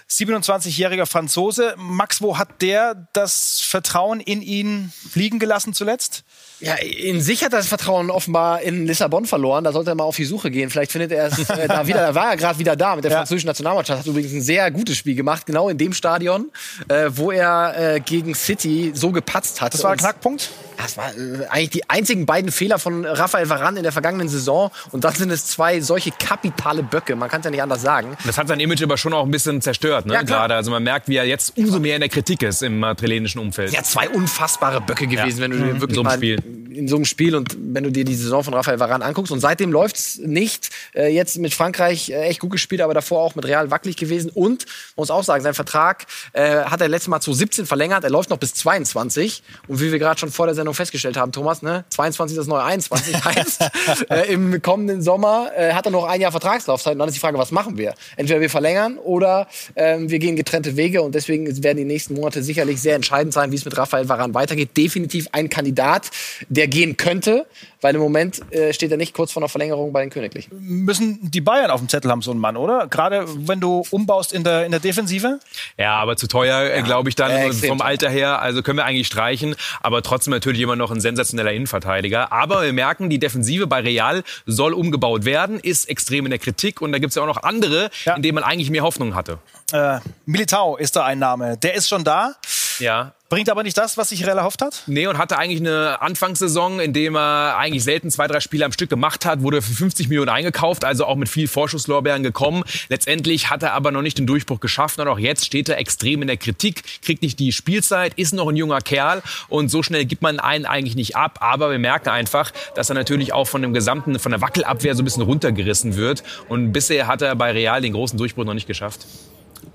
27-jähriger 0.09 1.05
Franzose. 1.05 1.75
Max, 1.77 2.21
wo 2.21 2.37
hat 2.37 2.61
der 2.61 3.07
das 3.13 3.61
Vertrauen 3.61 4.19
in 4.19 4.41
ihn 4.41 4.91
fliegen 5.09 5.39
gelassen 5.39 5.73
zuletzt? 5.73 6.23
Ja, 6.61 6.75
in 6.75 7.20
sich 7.21 7.43
hat 7.43 7.53
er 7.53 7.59
das 7.59 7.67
Vertrauen 7.67 8.09
offenbar 8.09 8.61
in 8.61 8.85
Lissabon 8.85 9.25
verloren. 9.25 9.63
Da 9.63 9.71
sollte 9.71 9.91
er 9.91 9.95
mal 9.95 10.03
auf 10.03 10.15
die 10.15 10.25
Suche 10.25 10.51
gehen. 10.51 10.69
Vielleicht 10.69 10.91
findet 10.91 11.11
er 11.11 11.27
es 11.27 11.49
äh, 11.49 11.67
da 11.67 11.87
wieder. 11.87 11.99
Da 12.07 12.15
war 12.15 12.31
er 12.31 12.37
gerade 12.37 12.59
wieder 12.59 12.75
da 12.75 12.95
mit 12.95 13.03
der 13.03 13.11
ja. 13.11 13.17
französischen 13.17 13.47
Nationalmannschaft. 13.47 13.99
Hat 13.99 14.07
übrigens 14.07 14.33
ein 14.33 14.41
sehr 14.41 14.69
gutes 14.71 14.97
Spiel 14.97 15.15
gemacht, 15.15 15.45
genau 15.45 15.69
in 15.69 15.77
dem 15.77 15.93
Stadion, 15.93 16.51
äh, 16.87 17.09
wo 17.09 17.31
er 17.31 17.95
äh, 17.95 17.99
gegen 17.99 18.35
City 18.35 18.91
so 18.93 19.11
gepatzt 19.11 19.61
hat. 19.61 19.73
Das 19.73 19.83
war 19.83 19.91
ein 19.91 19.97
Knackpunkt? 19.97 20.49
Das 20.77 20.97
war 20.97 21.09
äh, 21.09 21.45
eigentlich 21.49 21.69
die 21.69 21.89
einzigen 21.89 22.25
beiden 22.25 22.51
Fehler 22.51 22.79
von 22.79 23.05
Rafael 23.05 23.49
Varane 23.49 23.77
in 23.77 23.83
der 23.83 23.91
vergangenen 23.91 24.29
Saison. 24.29 24.71
Und 24.91 25.03
dann 25.03 25.13
sind 25.13 25.31
es 25.31 25.45
zwei 25.45 25.81
solche 25.81 26.11
kapitale 26.11 26.83
Böcke. 26.83 27.15
Man 27.15 27.29
kann 27.29 27.41
es 27.41 27.45
ja 27.45 27.51
nicht 27.51 27.61
anders 27.61 27.81
sagen. 27.81 28.17
Das 28.25 28.37
hat 28.37 28.47
sein 28.47 28.59
Image 28.59 28.81
aber 28.83 28.97
schon 28.97 29.13
auch 29.13 29.25
ein 29.25 29.31
bisschen 29.31 29.61
zerstört, 29.61 30.05
ne? 30.05 30.13
Ja, 30.13 30.21
gerade. 30.23 30.55
Also 30.55 30.71
man 30.71 30.83
merkt, 30.83 31.07
wie 31.07 31.17
er 31.17 31.25
jetzt 31.25 31.57
umso 31.57 31.79
mehr 31.79 31.95
in 31.95 32.01
der 32.01 32.09
Kritik 32.09 32.41
ist 32.43 32.63
im 32.63 32.79
madrilenischen 32.79 33.39
Umfeld. 33.39 33.71
Ja, 33.73 33.83
zwei 33.83 34.09
unfassbare 34.09 34.81
Böcke 34.81 35.07
gewesen, 35.07 35.37
ja. 35.37 35.43
wenn 35.43 35.51
du 35.51 35.57
mhm. 35.57 35.81
wirklich 35.81 35.95
so 35.95 36.03
mal 36.03 36.15
Spiel 36.15 36.39
in 36.71 36.87
so 36.87 36.95
einem 36.95 37.05
Spiel 37.11 37.35
und 37.35 37.55
wenn 37.59 37.83
du 37.83 37.91
dir 37.91 38.03
die 38.03 38.15
Saison 38.15 38.43
von 38.43 38.53
Rafael 38.53 38.79
Varane 38.79 39.05
anguckst 39.05 39.31
und 39.31 39.39
seitdem 39.39 39.71
läuft's 39.71 40.17
nicht. 40.17 40.69
Äh, 40.95 41.13
jetzt 41.13 41.37
mit 41.37 41.53
Frankreich 41.53 42.09
äh, 42.09 42.23
echt 42.23 42.39
gut 42.39 42.51
gespielt, 42.51 42.81
aber 42.81 42.93
davor 42.93 43.21
auch 43.21 43.35
mit 43.35 43.45
Real 43.45 43.69
wackelig 43.69 43.97
gewesen 43.97 44.31
und 44.33 44.65
muss 44.95 45.11
auch 45.11 45.23
sagen, 45.23 45.43
sein 45.43 45.53
Vertrag 45.53 46.05
äh, 46.33 46.63
hat 46.63 46.81
er 46.81 46.87
letztes 46.87 47.09
Mal 47.09 47.21
zu 47.21 47.33
17 47.33 47.65
verlängert, 47.65 48.03
er 48.03 48.09
läuft 48.09 48.29
noch 48.29 48.37
bis 48.37 48.53
22 48.55 49.43
und 49.67 49.79
wie 49.79 49.91
wir 49.91 49.99
gerade 49.99 50.19
schon 50.19 50.31
vor 50.31 50.47
der 50.47 50.55
Sendung 50.55 50.73
festgestellt 50.73 51.17
haben, 51.17 51.31
Thomas, 51.31 51.61
ne, 51.61 51.85
22 51.89 52.37
ist 52.37 52.39
das 52.39 52.47
neue 52.47 52.63
21 52.63 53.23
heißt, 53.25 53.61
äh, 54.09 54.33
im 54.33 54.61
kommenden 54.61 55.01
Sommer 55.01 55.51
äh, 55.55 55.73
hat 55.73 55.85
er 55.85 55.91
noch 55.91 56.05
ein 56.05 56.21
Jahr 56.21 56.31
Vertragslaufzeit 56.31 56.93
und 56.93 56.99
dann 56.99 57.09
ist 57.09 57.15
die 57.15 57.19
Frage, 57.19 57.37
was 57.37 57.51
machen 57.51 57.77
wir? 57.77 57.93
Entweder 58.15 58.39
wir 58.39 58.49
verlängern 58.49 58.97
oder 58.97 59.47
äh, 59.75 59.97
wir 59.99 60.19
gehen 60.19 60.35
getrennte 60.35 60.77
Wege 60.77 61.01
und 61.01 61.15
deswegen 61.15 61.63
werden 61.63 61.77
die 61.77 61.85
nächsten 61.85 62.15
Monate 62.15 62.41
sicherlich 62.41 62.81
sehr 62.81 62.95
entscheidend 62.95 63.33
sein, 63.33 63.51
wie 63.51 63.55
es 63.55 63.65
mit 63.65 63.77
Rafael 63.77 64.07
Varane 64.07 64.33
weitergeht. 64.33 64.75
Definitiv 64.77 65.27
ein 65.31 65.49
Kandidat, 65.49 66.09
der 66.49 66.67
gehen 66.67 66.97
könnte, 67.01 67.47
weil 67.81 67.95
im 67.95 68.01
Moment 68.01 68.41
äh, 68.53 68.73
steht 68.73 68.91
er 68.91 68.97
nicht 68.97 69.13
kurz 69.13 69.31
vor 69.31 69.41
einer 69.41 69.49
Verlängerung 69.49 69.91
bei 69.91 70.01
den 70.01 70.11
Königlichen. 70.11 70.51
Müssen 70.59 71.31
die 71.31 71.41
Bayern 71.41 71.71
auf 71.71 71.79
dem 71.79 71.89
Zettel 71.89 72.11
haben, 72.11 72.21
so 72.21 72.29
einen 72.29 72.39
Mann, 72.39 72.55
oder? 72.55 72.87
Gerade 72.87 73.25
wenn 73.47 73.59
du 73.59 73.83
umbaust 73.89 74.33
in 74.33 74.43
der, 74.43 74.65
in 74.65 74.71
der 74.71 74.79
Defensive? 74.79 75.39
Ja, 75.77 75.95
aber 75.95 76.15
zu 76.15 76.27
teuer, 76.27 76.61
äh, 76.61 76.77
ja, 76.77 76.81
glaube 76.83 77.09
ich, 77.09 77.15
dann 77.15 77.31
äh, 77.31 77.51
vom 77.51 77.81
Alter 77.81 78.09
her. 78.09 78.39
Also 78.39 78.61
können 78.61 78.77
wir 78.77 78.85
eigentlich 78.85 79.07
streichen, 79.07 79.55
aber 79.81 80.03
trotzdem 80.03 80.31
natürlich 80.31 80.61
immer 80.61 80.75
noch 80.75 80.91
ein 80.91 81.01
sensationeller 81.01 81.51
Innenverteidiger. 81.51 82.31
Aber 82.31 82.61
wir 82.63 82.73
merken, 82.73 83.09
die 83.09 83.19
Defensive 83.19 83.65
bei 83.65 83.79
Real 83.79 84.23
soll 84.45 84.73
umgebaut 84.73 85.25
werden, 85.25 85.59
ist 85.59 85.89
extrem 85.89 86.25
in 86.25 86.29
der 86.29 86.39
Kritik 86.39 86.81
und 86.81 86.91
da 86.91 86.99
gibt 86.99 87.09
es 87.11 87.15
ja 87.15 87.23
auch 87.23 87.27
noch 87.27 87.41
andere, 87.41 87.89
ja. 88.05 88.15
in 88.15 88.21
denen 88.21 88.35
man 88.35 88.43
eigentlich 88.43 88.69
mehr 88.69 88.83
Hoffnung 88.83 89.15
hatte. 89.15 89.39
Äh, 89.73 89.99
Militao 90.25 90.77
ist 90.77 90.95
da 90.95 91.05
ein 91.05 91.17
Name. 91.17 91.57
Der 91.57 91.73
ist 91.73 91.89
schon 91.89 92.03
da. 92.03 92.35
Ja. 92.79 93.13
Bringt 93.31 93.49
aber 93.49 93.63
nicht 93.63 93.77
das, 93.77 93.95
was 93.95 94.09
sich 94.09 94.25
Real 94.27 94.37
erhofft 94.39 94.61
hat? 94.61 94.83
Nee, 94.87 95.07
und 95.07 95.17
hatte 95.17 95.37
eigentlich 95.37 95.61
eine 95.61 96.01
Anfangssaison, 96.01 96.81
in 96.81 96.91
dem 96.91 97.15
er 97.15 97.55
eigentlich 97.57 97.81
selten 97.81 98.11
zwei, 98.11 98.27
drei 98.27 98.41
Spiele 98.41 98.65
am 98.65 98.73
Stück 98.73 98.89
gemacht 98.89 99.25
hat, 99.25 99.41
wurde 99.41 99.61
für 99.61 99.71
50 99.71 100.09
Millionen 100.09 100.27
eingekauft, 100.27 100.83
also 100.83 101.05
auch 101.05 101.15
mit 101.15 101.29
viel 101.29 101.47
Vorschusslorbeeren 101.47 102.23
gekommen. 102.23 102.65
Letztendlich 102.89 103.49
hat 103.49 103.63
er 103.63 103.71
aber 103.71 103.91
noch 103.91 104.01
nicht 104.01 104.17
den 104.17 104.27
Durchbruch 104.27 104.59
geschafft 104.59 104.99
und 104.99 105.07
auch 105.07 105.17
jetzt 105.17 105.45
steht 105.45 105.69
er 105.69 105.77
extrem 105.77 106.21
in 106.23 106.27
der 106.27 106.35
Kritik, 106.35 106.83
kriegt 107.01 107.21
nicht 107.21 107.39
die 107.39 107.53
Spielzeit, 107.53 108.15
ist 108.15 108.33
noch 108.33 108.49
ein 108.49 108.57
junger 108.57 108.81
Kerl 108.81 109.23
und 109.47 109.69
so 109.69 109.81
schnell 109.81 110.03
gibt 110.03 110.21
man 110.21 110.41
einen 110.41 110.65
eigentlich 110.65 110.97
nicht 110.97 111.15
ab. 111.15 111.37
Aber 111.39 111.71
wir 111.71 111.79
merken 111.79 112.09
einfach, 112.09 112.51
dass 112.75 112.89
er 112.89 112.95
natürlich 112.95 113.31
auch 113.31 113.47
von 113.47 113.61
dem 113.61 113.73
gesamten, 113.73 114.19
von 114.19 114.33
der 114.33 114.41
Wackelabwehr 114.41 114.93
so 114.93 115.03
ein 115.03 115.05
bisschen 115.05 115.23
runtergerissen 115.23 115.95
wird. 115.95 116.21
Und 116.49 116.73
bisher 116.73 117.07
hat 117.07 117.21
er 117.21 117.33
bei 117.37 117.51
Real 117.51 117.79
den 117.79 117.93
großen 117.93 118.17
Durchbruch 118.17 118.43
noch 118.43 118.55
nicht 118.55 118.67
geschafft. 118.67 119.07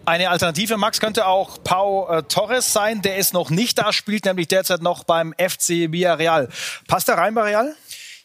Eine 0.06 0.30
Alternative, 0.30 0.76
Max, 0.76 1.00
könnte 1.00 1.26
auch 1.26 1.58
Pau 1.64 2.08
äh, 2.08 2.22
Torres 2.22 2.72
sein. 2.72 3.02
Der 3.02 3.16
ist 3.16 3.34
noch 3.34 3.50
nicht 3.50 3.76
da, 3.78 3.92
spielt 3.92 4.24
nämlich 4.24 4.46
derzeit 4.46 4.80
noch 4.80 5.02
beim 5.02 5.34
FC 5.36 5.90
Villarreal. 5.90 6.48
Passt 6.86 7.08
er 7.08 7.18
rein 7.18 7.34
bei 7.34 7.42
Real? 7.42 7.74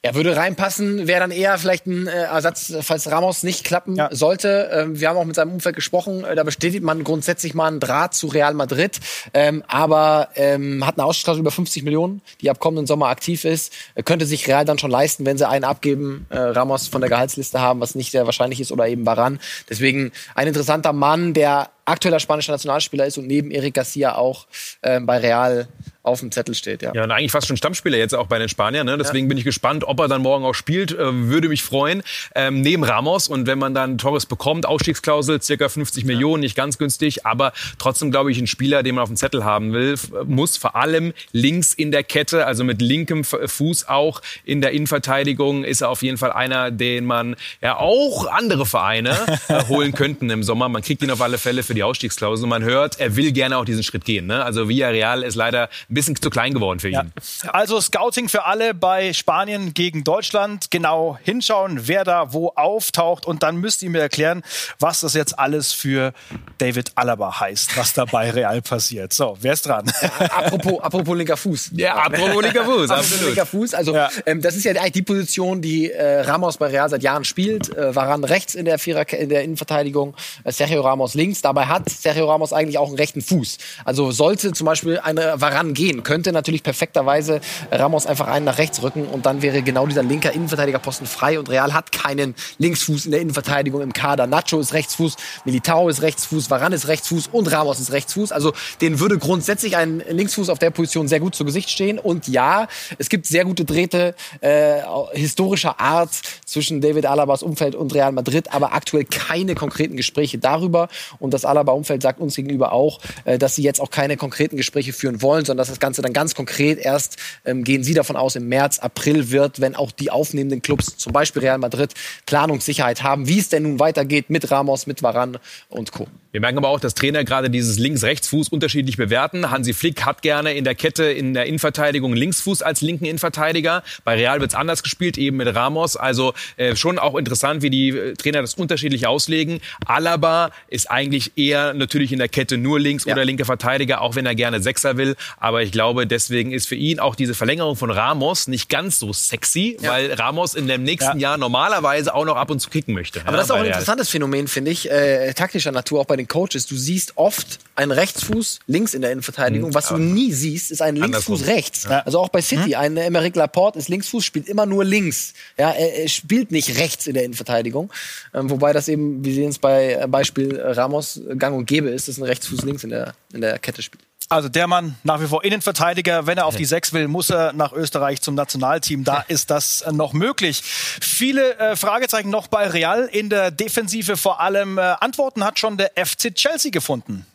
Er 0.04 0.16
würde 0.16 0.36
reinpassen, 0.36 1.06
wäre 1.08 1.20
dann 1.20 1.30
eher 1.30 1.56
vielleicht 1.60 1.86
ein 1.86 2.08
äh, 2.08 2.24
Ersatz, 2.24 2.74
falls 2.82 3.12
Ramos 3.12 3.44
nicht 3.44 3.64
klappen 3.64 3.96
Ja. 3.98 4.10
sollte. 4.12 4.70
Ähm, 4.74 5.00
wir 5.00 5.08
haben 5.10 5.18
auch 5.18 5.26
mit 5.26 5.36
seinem 5.36 5.52
Umfeld 5.54 5.76
gesprochen, 5.76 6.24
äh, 6.24 6.34
da 6.36 6.42
bestätigt 6.44 6.84
man 6.84 7.04
grundsätzlich 7.04 7.54
mal 7.54 7.68
einen 7.68 7.80
Draht 7.80 8.16
zu 8.16 8.26
Real 8.26 8.56
Madrid, 8.56 9.00
ähm, 9.36 9.64
aber 9.68 10.30
ähm, 10.34 10.88
hat 10.88 10.98
eine 10.98 11.06
Ausstrahlung 11.06 11.42
über 11.42 11.52
50 11.52 11.84
Millionen, 11.84 12.22
die 12.42 12.50
ab 12.50 12.58
kommenden 12.60 12.88
Sommer 12.88 13.10
aktiv 13.10 13.46
ist. 13.46 13.74
Äh, 13.94 14.02
könnte 14.02 14.26
sich 14.26 14.48
Real 14.48 14.66
dann 14.66 14.80
schon 14.80 14.90
leisten, 14.90 15.24
wenn 15.28 15.38
sie 15.38 15.48
einen 15.48 15.66
abgeben, 15.66 16.26
Ramos 16.32 16.88
von 16.88 17.02
der 17.02 17.10
Gehaltsliste 17.10 17.62
haben, 17.62 17.80
was 17.80 17.94
nicht 17.94 18.12
sehr 18.12 18.26
wahrscheinlich 18.26 18.60
ist, 18.60 18.72
oder 18.72 18.88
eben 18.88 19.04
Baran. 19.04 19.40
Deswegen 19.70 20.12
ein 20.34 20.48
interessanter 20.48 20.94
Mann, 20.94 21.34
der 21.34 21.70
aktueller 21.92 22.20
spanischer 22.20 22.52
Nationalspieler 22.52 23.06
ist 23.06 23.18
und 23.18 23.28
neben 23.28 23.52
Eric 23.52 23.76
Garcia 23.76 24.16
auch 24.16 24.48
ähm, 24.84 25.06
bei 25.06 25.18
Real 25.18 25.68
auf 26.04 26.20
dem 26.20 26.32
Zettel 26.32 26.56
steht. 26.56 26.82
Ja. 26.82 26.92
Ja, 26.94 27.04
und 27.04 27.12
eigentlich 27.12 27.32
fast 27.32 27.48
schon 27.48 27.58
Stammspieler 27.58 27.98
jetzt 27.98 28.16
auch 28.16 28.28
bei 28.28 28.40
den 28.40 28.50
Spaniern. 28.50 28.86
Ne? 28.86 28.98
Deswegen 28.98 29.28
bin 29.28 29.38
ich 29.38 29.44
gespannt, 29.44 29.84
ob 29.84 30.00
er 30.00 30.08
dann 30.08 30.22
morgen 30.22 30.46
auch 30.46 30.56
spielt. 30.56 30.92
Äh, 30.92 31.28
würde 31.28 31.48
mich 31.48 31.64
freuen. 31.64 32.02
Ähm, 32.34 32.62
neben 32.62 32.84
Ramos. 32.84 33.28
Und 33.28 33.46
wenn 33.46 33.60
man 33.60 33.74
dann 33.74 33.98
Torres 33.98 34.26
bekommt, 34.26 34.66
Ausstiegsklausel, 34.66 35.42
circa 35.42 35.70
50 35.70 36.06
Millionen, 36.06 36.42
nicht 36.42 36.56
ganz 36.56 36.78
günstig. 36.80 37.26
Aber 37.26 37.54
trotzdem, 37.78 38.10
glaube 38.10 38.32
ich, 38.32 38.40
ein 38.40 38.48
Spieler, 38.48 38.82
den 38.82 38.96
man 38.96 39.04
auf 39.04 39.10
dem 39.10 39.16
Zettel 39.16 39.44
haben 39.44 39.74
will, 39.74 39.96
muss 40.26 40.58
vor 40.58 40.76
allem 40.76 41.14
links 41.34 41.74
in 41.74 41.92
der 41.92 42.04
Kette, 42.04 42.48
also 42.48 42.64
mit 42.64 42.82
linkem 42.82 43.24
Fuß 43.24 43.88
auch 43.88 44.22
in 44.44 44.62
der 44.62 44.72
Innenverteidigung, 44.72 45.64
ist 45.64 45.82
er 45.82 45.90
auf 45.90 46.02
jeden 46.02 46.18
Fall 46.18 46.32
einer, 46.32 46.72
den 46.72 47.06
man 47.06 47.36
ja 47.62 47.78
auch 47.78 48.26
andere 48.26 48.66
Vereine 48.66 49.16
äh, 49.50 49.66
holen 49.66 49.92
könnten 49.96 50.30
im 50.32 50.42
Sommer. 50.42 50.68
Man 50.68 50.82
kriegt 50.82 51.04
ihn 51.04 51.12
auf 51.12 51.22
alle 51.22 51.38
Fälle 51.38 51.62
für 51.62 51.76
die 51.76 51.81
Ausstiegsklausel. 51.84 52.44
Und 52.44 52.50
man 52.50 52.64
hört, 52.64 53.00
er 53.00 53.16
will 53.16 53.32
gerne 53.32 53.58
auch 53.58 53.66
diesen 53.66 53.84
Schritt 53.84 54.06
gehen. 54.06 54.28
Ne? 54.28 54.44
Also 54.44 54.68
Villarreal 54.70 55.24
ist 55.24 55.36
leider 55.36 55.64
ein 55.90 55.94
bisschen 55.94 56.16
zu 56.16 56.30
klein 56.30 56.54
geworden 56.54 56.80
für 56.80 56.90
ihn. 56.90 57.12
Also 57.48 57.80
Scouting 57.82 58.30
für 58.30 58.46
alle 58.46 58.74
bei 58.74 59.14
Spanien 59.14 59.74
gegen 59.74 60.04
Deutschland. 60.04 60.72
Genau 60.72 61.18
hinschauen, 61.24 61.88
wer 61.88 62.04
da 62.04 62.34
wo 62.34 62.50
auftaucht. 62.56 63.26
Und 63.26 63.44
dann 63.44 63.58
müsst 63.58 63.82
ihr 63.84 63.90
mir 63.90 64.02
erklären, 64.02 64.44
was 64.80 65.02
das 65.02 65.14
jetzt 65.14 65.38
alles 65.40 65.74
für 65.74 66.14
David 66.58 66.92
Alaba 66.96 67.40
heißt, 67.40 67.78
was 67.78 67.94
da 67.94 68.06
bei 68.06 68.30
Real 68.32 68.62
passiert. 68.62 69.14
So, 69.14 69.38
wer 69.42 69.54
ist 69.54 69.66
dran? 69.66 69.92
apropos, 70.20 70.82
apropos 70.82 71.18
linker 71.18 71.38
Fuß. 71.38 71.72
Ja, 71.74 71.96
apropos 71.96 72.42
linker 72.44 72.66
Fuß, 72.66 72.90
Apropos 72.90 73.22
linker 73.26 73.46
Fuß. 73.46 73.74
Also 73.74 73.96
Ja. 73.96 74.10
ähm, 74.26 74.42
das 74.42 74.56
ist 74.56 74.64
ja 74.66 74.72
eigentlich 74.74 74.92
die 74.94 75.02
Position, 75.02 75.62
die 75.62 75.92
äh, 75.92 76.22
Ramos 76.22 76.58
bei 76.58 76.68
Real 76.68 76.90
seit 76.90 77.04
Jahren 77.04 77.24
spielt. 77.26 77.76
Äh, 77.76 77.96
Varan 77.96 78.24
rechts 78.24 78.56
in 78.56 78.66
der 78.66 78.78
Vierer 78.80 79.08
in 79.14 79.30
der 79.30 79.44
Innenverteidigung, 79.44 80.16
äh, 80.44 80.52
Sergio 80.52 80.82
Ramos 80.82 81.14
links. 81.14 81.42
Dabei 81.42 81.66
hat 81.72 81.90
Sergio 81.90 82.30
Ramos 82.30 82.54
eigentlich 82.54 82.78
auch 82.78 82.88
einen 82.88 82.98
rechten 82.98 83.22
Fuß. 83.22 83.58
Also 83.86 84.12
sollte 84.12 84.52
zum 84.52 84.66
Beispiel 84.66 85.00
eine 85.00 85.40
Varan 85.40 85.74
gehen, 85.74 86.04
könnte 86.04 86.32
natürlich 86.32 86.64
perfekterweise 86.64 87.42
Ramos 87.72 88.06
einfach 88.06 88.28
einen 88.28 88.46
nach 88.46 88.58
rechts 88.58 88.84
rücken 88.84 89.06
und 89.06 89.26
dann 89.26 89.42
wäre 89.42 89.62
genau 89.62 89.88
dieser 89.88 90.04
linker 90.04 90.34
Innenverteidigerposten 90.34 91.08
frei 91.08 91.40
und 91.40 91.50
Real 91.50 91.74
hat 91.74 91.92
keinen 91.92 92.36
Linksfuß 92.58 93.06
in 93.06 93.12
der 93.12 93.22
Innenverteidigung 93.22 93.82
im 93.82 93.94
Kader. 93.94 94.28
Nacho 94.28 94.60
ist 94.60 94.74
Rechtsfuß, 94.74 95.16
Militao 95.46 95.90
ist 95.90 96.02
Rechtsfuß, 96.02 96.50
Varan 96.50 96.74
ist 96.74 96.88
Rechtsfuß 96.88 97.30
und 97.32 97.52
Ramos 97.52 97.80
ist 97.80 97.92
Rechtsfuß. 97.92 98.32
Also 98.32 98.54
den 98.82 99.00
würde 99.00 99.18
grundsätzlich 99.18 99.78
ein 99.78 100.04
Linksfuß 100.08 100.50
auf 100.50 100.60
der 100.60 100.70
Position 100.72 101.08
sehr 101.08 101.20
gut 101.20 101.36
zu 101.36 101.46
Gesicht 101.46 101.70
stehen. 101.70 102.00
Und 102.00 102.28
ja, 102.28 102.68
es 102.98 103.10
gibt 103.10 103.26
sehr 103.26 103.46
gute 103.46 103.66
Drähte 103.66 104.16
äh, 104.42 104.82
historischer 105.14 105.80
Art 105.80 106.12
zwischen 106.46 106.82
David 106.82 107.06
Alabas 107.06 107.44
Umfeld 107.44 107.76
und 107.76 107.94
Real 107.94 108.12
Madrid, 108.12 108.54
aber 108.54 108.74
aktuell 108.74 109.06
keine 109.06 109.56
konkreten 109.56 109.96
Gespräche 109.96 110.38
darüber. 110.38 110.90
Und 111.20 111.34
das 111.34 111.46
Alaba-Umfeld 111.52 112.02
sagt 112.02 112.20
uns 112.20 112.36
gegenüber 112.36 112.74
auch, 112.74 113.00
äh, 113.26 113.38
dass 113.38 113.56
sie 113.56 113.64
jetzt 113.64 113.80
auch 113.80 113.90
keine 113.92 114.18
konkreten 114.18 114.58
Gespräche 114.58 114.94
führen 114.94 115.22
wollen, 115.22 115.46
sondern 115.46 115.62
dass 115.62 115.70
das 115.70 115.80
Ganze 115.80 116.02
dann 116.02 116.14
ganz 116.14 116.36
konkret 116.36 116.80
erst, 116.80 117.18
ähm, 117.46 117.64
gehen 117.64 117.84
sie 117.84 117.94
davon 117.94 118.16
aus, 118.16 118.36
im 118.36 118.48
März, 118.48 118.80
April 118.80 119.32
wird, 119.32 119.62
wenn 119.62 119.76
auch 119.76 119.92
die 119.92 120.12
aufnehmenden 120.12 120.62
Clubs, 120.62 120.98
zum 120.98 121.14
Beispiel 121.14 121.42
Real 121.42 121.58
Madrid, 121.58 121.94
Planungssicherheit 122.26 123.04
haben, 123.04 123.28
wie 123.28 123.40
es 123.40 123.50
denn 123.50 123.64
nun 123.64 123.80
weitergeht 123.80 124.30
mit 124.30 124.50
Ramos, 124.50 124.88
mit 124.88 125.04
Varan 125.04 125.38
und 125.70 125.92
Co. 125.92 126.08
Wir 126.32 126.40
merken 126.40 126.60
aber 126.60 126.70
auch, 126.70 126.80
dass 126.80 126.94
Trainer 126.94 127.26
gerade 127.26 127.50
dieses 127.50 127.78
Links-Rechts-Fuß 127.78 128.50
unterschiedlich 128.50 128.96
bewerten. 128.96 129.52
Hansi 129.52 129.74
Flick 129.74 130.06
hat 130.06 130.22
gerne 130.22 130.54
in 130.54 130.64
der 130.64 130.76
Kette 130.76 131.04
in 131.04 131.34
der 131.34 131.46
Innenverteidigung 131.46 132.14
Linksfuß 132.14 132.62
als 132.62 132.80
linken 132.80 133.04
Innenverteidiger. 133.04 133.84
Bei 134.06 134.16
Real 134.16 134.40
wird's 134.40 134.56
anders 134.56 134.82
gespielt, 134.82 135.18
eben 135.18 135.38
mit 135.38 135.54
Ramos. 135.54 135.98
Also 135.98 136.34
äh, 136.56 136.78
schon 136.78 137.00
auch 137.00 137.16
interessant, 137.16 137.64
wie 137.64 137.70
die 137.70 137.90
äh, 137.90 138.14
Trainer 138.14 138.40
das 138.42 138.54
unterschiedlich 138.54 139.08
auslegen. 139.08 139.60
Alaba 139.86 140.52
ist 140.70 140.90
eigentlich 140.90 141.34
eher 141.48 141.74
natürlich 141.74 142.12
in 142.12 142.20
der 142.20 142.28
Kette 142.30 142.58
nur 142.58 142.80
links 142.80 143.06
Ja. 143.06 143.14
oder 143.14 143.26
linker 143.26 143.46
Verteidiger, 143.46 144.02
auch 144.02 144.16
wenn 144.16 144.26
er 144.26 144.36
gerne 144.36 144.62
Sechser 144.62 144.98
will. 144.98 145.16
Aber 145.38 145.62
ich 145.64 145.72
glaube, 145.72 146.08
deswegen 146.08 146.52
ist 146.52 146.68
für 146.68 146.76
ihn 146.76 147.00
auch 147.00 147.16
diese 147.16 147.34
Verlängerung 147.34 147.76
von 147.76 147.92
Ramos 147.92 148.48
nicht 148.48 148.70
ganz 148.70 149.00
so 149.00 149.14
sexy, 149.14 149.78
Ja. 149.82 149.92
weil 149.92 150.14
Ramos 150.14 150.54
in 150.54 150.68
dem 150.68 150.84
nächsten 150.84 151.20
Ja. 151.20 151.30
Jahr 151.32 151.38
normalerweise 151.38 152.14
auch 152.14 152.26
noch 152.26 152.36
ab 152.36 152.50
und 152.50 152.60
zu 152.60 152.70
kicken 152.70 152.94
möchte. 152.94 153.22
Aber 153.26 153.38
das 153.38 153.46
ist 153.48 153.52
auch 153.52 153.58
ein 153.58 153.66
interessantes 153.66 154.10
Phänomen, 154.10 154.48
finde 154.48 154.72
ich, 154.72 154.90
äh, 154.90 155.34
taktischer 155.34 155.72
Natur, 155.72 156.02
auch 156.02 156.06
bei 156.06 156.16
den 156.16 156.28
Coaches. 156.28 156.66
Du 156.68 156.76
siehst 156.76 157.14
oft 157.18 157.60
einen 157.76 157.92
Rechtsfuß 157.92 158.60
links 158.68 158.94
in 158.94 159.02
der 159.02 159.12
Innenverteidigung. 159.12 159.74
Was 159.74 159.88
du 159.90 159.98
nie 159.98 160.32
siehst, 160.34 160.72
ist 160.72 160.82
ein 160.82 160.96
Linksfuß 160.96 161.42
Andersrum. 161.42 161.56
rechts. 161.56 161.86
Also 161.88 162.20
auch 162.20 162.30
bei 162.30 162.42
City, 162.42 162.76
ein 162.76 162.98
Emeric 162.98 163.36
Laporte 163.36 163.80
ist 163.80 163.90
Linksfuß, 163.90 164.24
spielt 164.24 164.48
immer 164.48 164.66
nur 164.66 164.84
links. 164.86 165.34
Ja, 165.58 165.72
er, 165.72 166.08
spielt 166.08 166.52
nicht 166.52 166.78
rechts 166.78 167.08
in 167.08 167.14
der 167.14 167.24
Innenverteidigung. 167.24 167.92
Ähm, 168.34 168.50
wobei 168.50 168.74
das 168.74 168.88
eben, 168.88 169.24
wir 169.24 169.34
sehen 169.34 169.50
es 169.50 169.60
bei 169.60 169.94
äh, 169.94 170.08
Beispiel 170.08 170.56
äh, 170.58 170.72
Ramos, 170.72 171.22
gang 171.38 171.56
und 171.56 171.66
gäbe 171.66 171.90
ist, 171.90 172.08
dass 172.08 172.18
ein 172.18 172.24
Rechtsfuß 172.24 172.64
links 172.64 172.84
in 172.84 172.90
der, 172.90 173.14
in 173.34 173.42
der 173.42 173.60
Kette 173.60 173.82
spielt. 173.82 174.04
Also 174.32 174.48
der 174.48 174.68
Mann 174.68 174.96
nach 175.04 175.22
wie 175.22 175.28
vor 175.28 175.44
Innenverteidiger. 175.44 176.26
Wenn 176.26 176.38
er 176.38 176.46
auf 176.46 176.56
die 176.56 176.64
Sechs 176.64 176.94
will, 176.94 177.10
muss 177.10 177.30
er 177.30 177.52
nach 177.52 177.74
Österreich 177.74 178.22
zum 178.22 178.34
Nationalteam. 178.34 179.04
Da 179.04 179.26
ist 179.28 179.50
das 179.50 179.82
äh, 179.82 179.92
noch 179.92 180.14
möglich. 180.14 180.62
Viele 180.64 181.58
äh, 181.58 181.76
Fragezeichen 181.76 182.30
noch 182.30 182.48
bei 182.48 182.66
Real 182.68 183.10
in 183.12 183.30
der 183.30 183.52
Defensive. 183.52 184.16
Vor 184.16 184.40
allem 184.40 184.78
äh, 184.78 184.82
Antworten 185.02 185.44
hat 185.44 185.60
schon 185.60 185.76
der 185.76 185.92
FC 185.98 186.34
Chelsea 186.34 186.72
gefunden. 186.72 187.26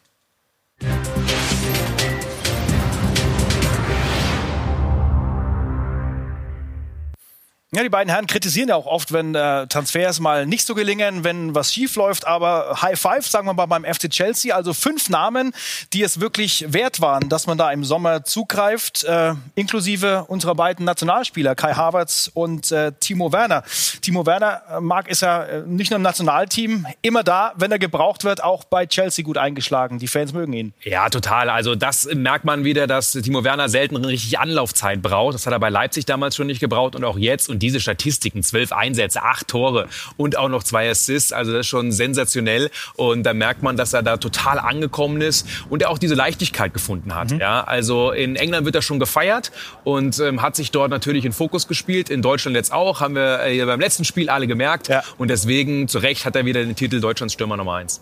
Ja, 7.72 7.82
die 7.82 7.88
beiden 7.88 8.12
Herren 8.12 8.28
kritisieren 8.28 8.68
ja 8.68 8.76
auch 8.76 8.86
oft, 8.86 9.12
wenn 9.12 9.34
äh, 9.34 9.66
Transfers 9.66 10.20
mal 10.20 10.46
nicht 10.46 10.64
so 10.64 10.76
gelingen, 10.76 11.24
wenn 11.24 11.52
was 11.52 11.74
schief 11.74 11.96
läuft. 11.96 12.24
Aber 12.24 12.80
High 12.80 12.98
Five, 12.98 13.26
sagen 13.26 13.48
wir 13.48 13.54
mal 13.54 13.66
beim 13.66 13.84
FC 13.84 14.08
Chelsea, 14.08 14.54
also 14.54 14.72
fünf 14.72 15.08
Namen, 15.08 15.52
die 15.92 16.04
es 16.04 16.20
wirklich 16.20 16.64
wert 16.68 17.00
waren, 17.00 17.28
dass 17.28 17.48
man 17.48 17.58
da 17.58 17.72
im 17.72 17.82
Sommer 17.82 18.22
zugreift, 18.22 19.02
äh, 19.02 19.34
inklusive 19.56 20.26
unserer 20.28 20.54
beiden 20.54 20.84
Nationalspieler 20.84 21.56
Kai 21.56 21.74
Havertz 21.74 22.30
und 22.32 22.70
äh, 22.70 22.92
Timo 23.00 23.32
Werner. 23.32 23.64
Timo 24.00 24.24
Werner, 24.26 24.62
äh, 24.70 24.80
Marc, 24.80 25.08
ist 25.08 25.22
ja 25.22 25.42
äh, 25.42 25.62
nicht 25.66 25.90
nur 25.90 25.96
im 25.96 26.02
Nationalteam 26.02 26.86
immer 27.02 27.24
da, 27.24 27.52
wenn 27.56 27.72
er 27.72 27.80
gebraucht 27.80 28.22
wird, 28.22 28.44
auch 28.44 28.62
bei 28.62 28.86
Chelsea 28.86 29.24
gut 29.24 29.38
eingeschlagen. 29.38 29.98
Die 29.98 30.06
Fans 30.06 30.32
mögen 30.32 30.52
ihn. 30.52 30.72
Ja, 30.84 31.08
total. 31.08 31.50
Also 31.50 31.74
das 31.74 32.08
merkt 32.14 32.44
man 32.44 32.62
wieder, 32.62 32.86
dass 32.86 33.10
Timo 33.10 33.42
Werner 33.42 33.68
selten 33.68 33.96
richtig 33.96 34.38
Anlaufzeit 34.38 35.02
braucht. 35.02 35.34
Das 35.34 35.46
hat 35.46 35.52
er 35.52 35.58
bei 35.58 35.68
Leipzig 35.68 36.04
damals 36.04 36.36
schon 36.36 36.46
nicht 36.46 36.60
gebraucht 36.60 36.94
und 36.94 37.02
auch 37.02 37.18
jetzt. 37.18 37.48
Und 37.48 37.55
diese 37.58 37.80
Statistiken, 37.80 38.42
zwölf 38.42 38.72
Einsätze, 38.72 39.22
acht 39.22 39.48
Tore 39.48 39.88
und 40.16 40.36
auch 40.36 40.48
noch 40.48 40.62
zwei 40.62 40.90
Assists, 40.90 41.32
also 41.32 41.52
das 41.52 41.60
ist 41.60 41.66
schon 41.66 41.92
sensationell. 41.92 42.70
Und 42.94 43.24
da 43.24 43.34
merkt 43.34 43.62
man, 43.62 43.76
dass 43.76 43.92
er 43.92 44.02
da 44.02 44.16
total 44.16 44.58
angekommen 44.58 45.20
ist 45.20 45.46
und 45.68 45.82
er 45.82 45.90
auch 45.90 45.98
diese 45.98 46.14
Leichtigkeit 46.14 46.72
gefunden 46.72 47.14
hat. 47.14 47.32
Ja, 47.32 47.64
also 47.64 48.12
in 48.12 48.36
England 48.36 48.64
wird 48.64 48.74
er 48.74 48.82
schon 48.82 48.98
gefeiert 48.98 49.52
und 49.84 50.18
ähm, 50.20 50.42
hat 50.42 50.56
sich 50.56 50.70
dort 50.70 50.90
natürlich 50.90 51.24
in 51.24 51.32
Fokus 51.32 51.68
gespielt. 51.68 52.10
In 52.10 52.22
Deutschland 52.22 52.56
jetzt 52.56 52.72
auch, 52.72 53.00
haben 53.00 53.14
wir 53.14 53.40
äh, 53.44 53.64
beim 53.64 53.80
letzten 53.80 54.04
Spiel 54.04 54.30
alle 54.30 54.46
gemerkt. 54.46 54.88
Ja. 54.88 55.02
Und 55.18 55.28
deswegen, 55.28 55.88
zu 55.88 55.98
Recht, 55.98 56.24
hat 56.24 56.36
er 56.36 56.44
wieder 56.44 56.64
den 56.64 56.76
Titel 56.76 57.00
Deutschlands 57.00 57.34
Stürmer 57.34 57.56
Nummer 57.56 57.74
eins. 57.74 58.00